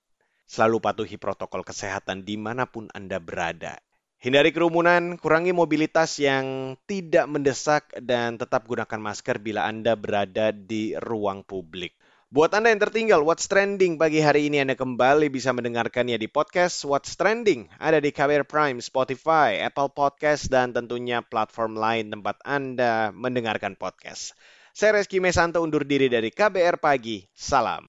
selalu 0.49 0.81
patuhi 0.81 1.21
protokol 1.21 1.61
kesehatan 1.61 2.25
di 2.25 2.41
mana 2.41 2.65
pun 2.65 2.89
Anda 2.97 3.21
berada. 3.21 3.77
Hindari 4.25 4.57
kerumunan, 4.57 5.21
kurangi 5.21 5.53
mobilitas 5.53 6.17
yang 6.17 6.81
tidak 6.89 7.29
mendesak 7.29 7.93
dan 8.01 8.41
tetap 8.41 8.65
gunakan 8.65 9.05
masker 9.05 9.37
bila 9.37 9.69
Anda 9.69 10.01
berada 10.01 10.49
di 10.49 10.97
ruang 10.97 11.45
publik. 11.45 11.93
Buat 12.27 12.59
Anda 12.59 12.75
yang 12.75 12.83
tertinggal 12.83 13.23
What's 13.23 13.47
Trending 13.47 14.03
pagi 14.03 14.19
hari 14.19 14.51
ini 14.51 14.59
Anda 14.59 14.75
kembali 14.75 15.31
bisa 15.31 15.55
mendengarkannya 15.55 16.19
di 16.19 16.27
podcast 16.27 16.83
What's 16.83 17.15
Trending. 17.15 17.71
Ada 17.79 18.03
di 18.03 18.11
KBR 18.11 18.43
Prime, 18.51 18.83
Spotify, 18.83 19.63
Apple 19.63 19.95
Podcast, 19.95 20.51
dan 20.51 20.75
tentunya 20.75 21.23
platform 21.23 21.79
lain 21.79 22.11
tempat 22.11 22.43
Anda 22.43 23.15
mendengarkan 23.15 23.79
podcast. 23.79 24.35
Saya 24.75 24.99
Reski 24.99 25.23
Mesanto 25.23 25.63
undur 25.63 25.87
diri 25.87 26.11
dari 26.11 26.35
KBR 26.35 26.83
Pagi. 26.83 27.23
Salam. 27.31 27.87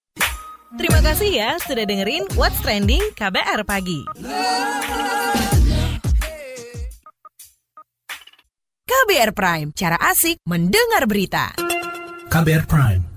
Terima 0.78 1.02
kasih 1.02 1.34
ya 1.34 1.58
sudah 1.58 1.90
dengerin 1.90 2.30
What's 2.38 2.62
Trending 2.62 3.18
KBR 3.18 3.66
Pagi. 3.66 4.06
KBR 8.86 9.34
Prime, 9.34 9.74
cara 9.74 9.98
asik 9.98 10.38
mendengar 10.46 11.10
berita. 11.10 11.58
KBR 12.30 12.70
Prime, 12.70 13.17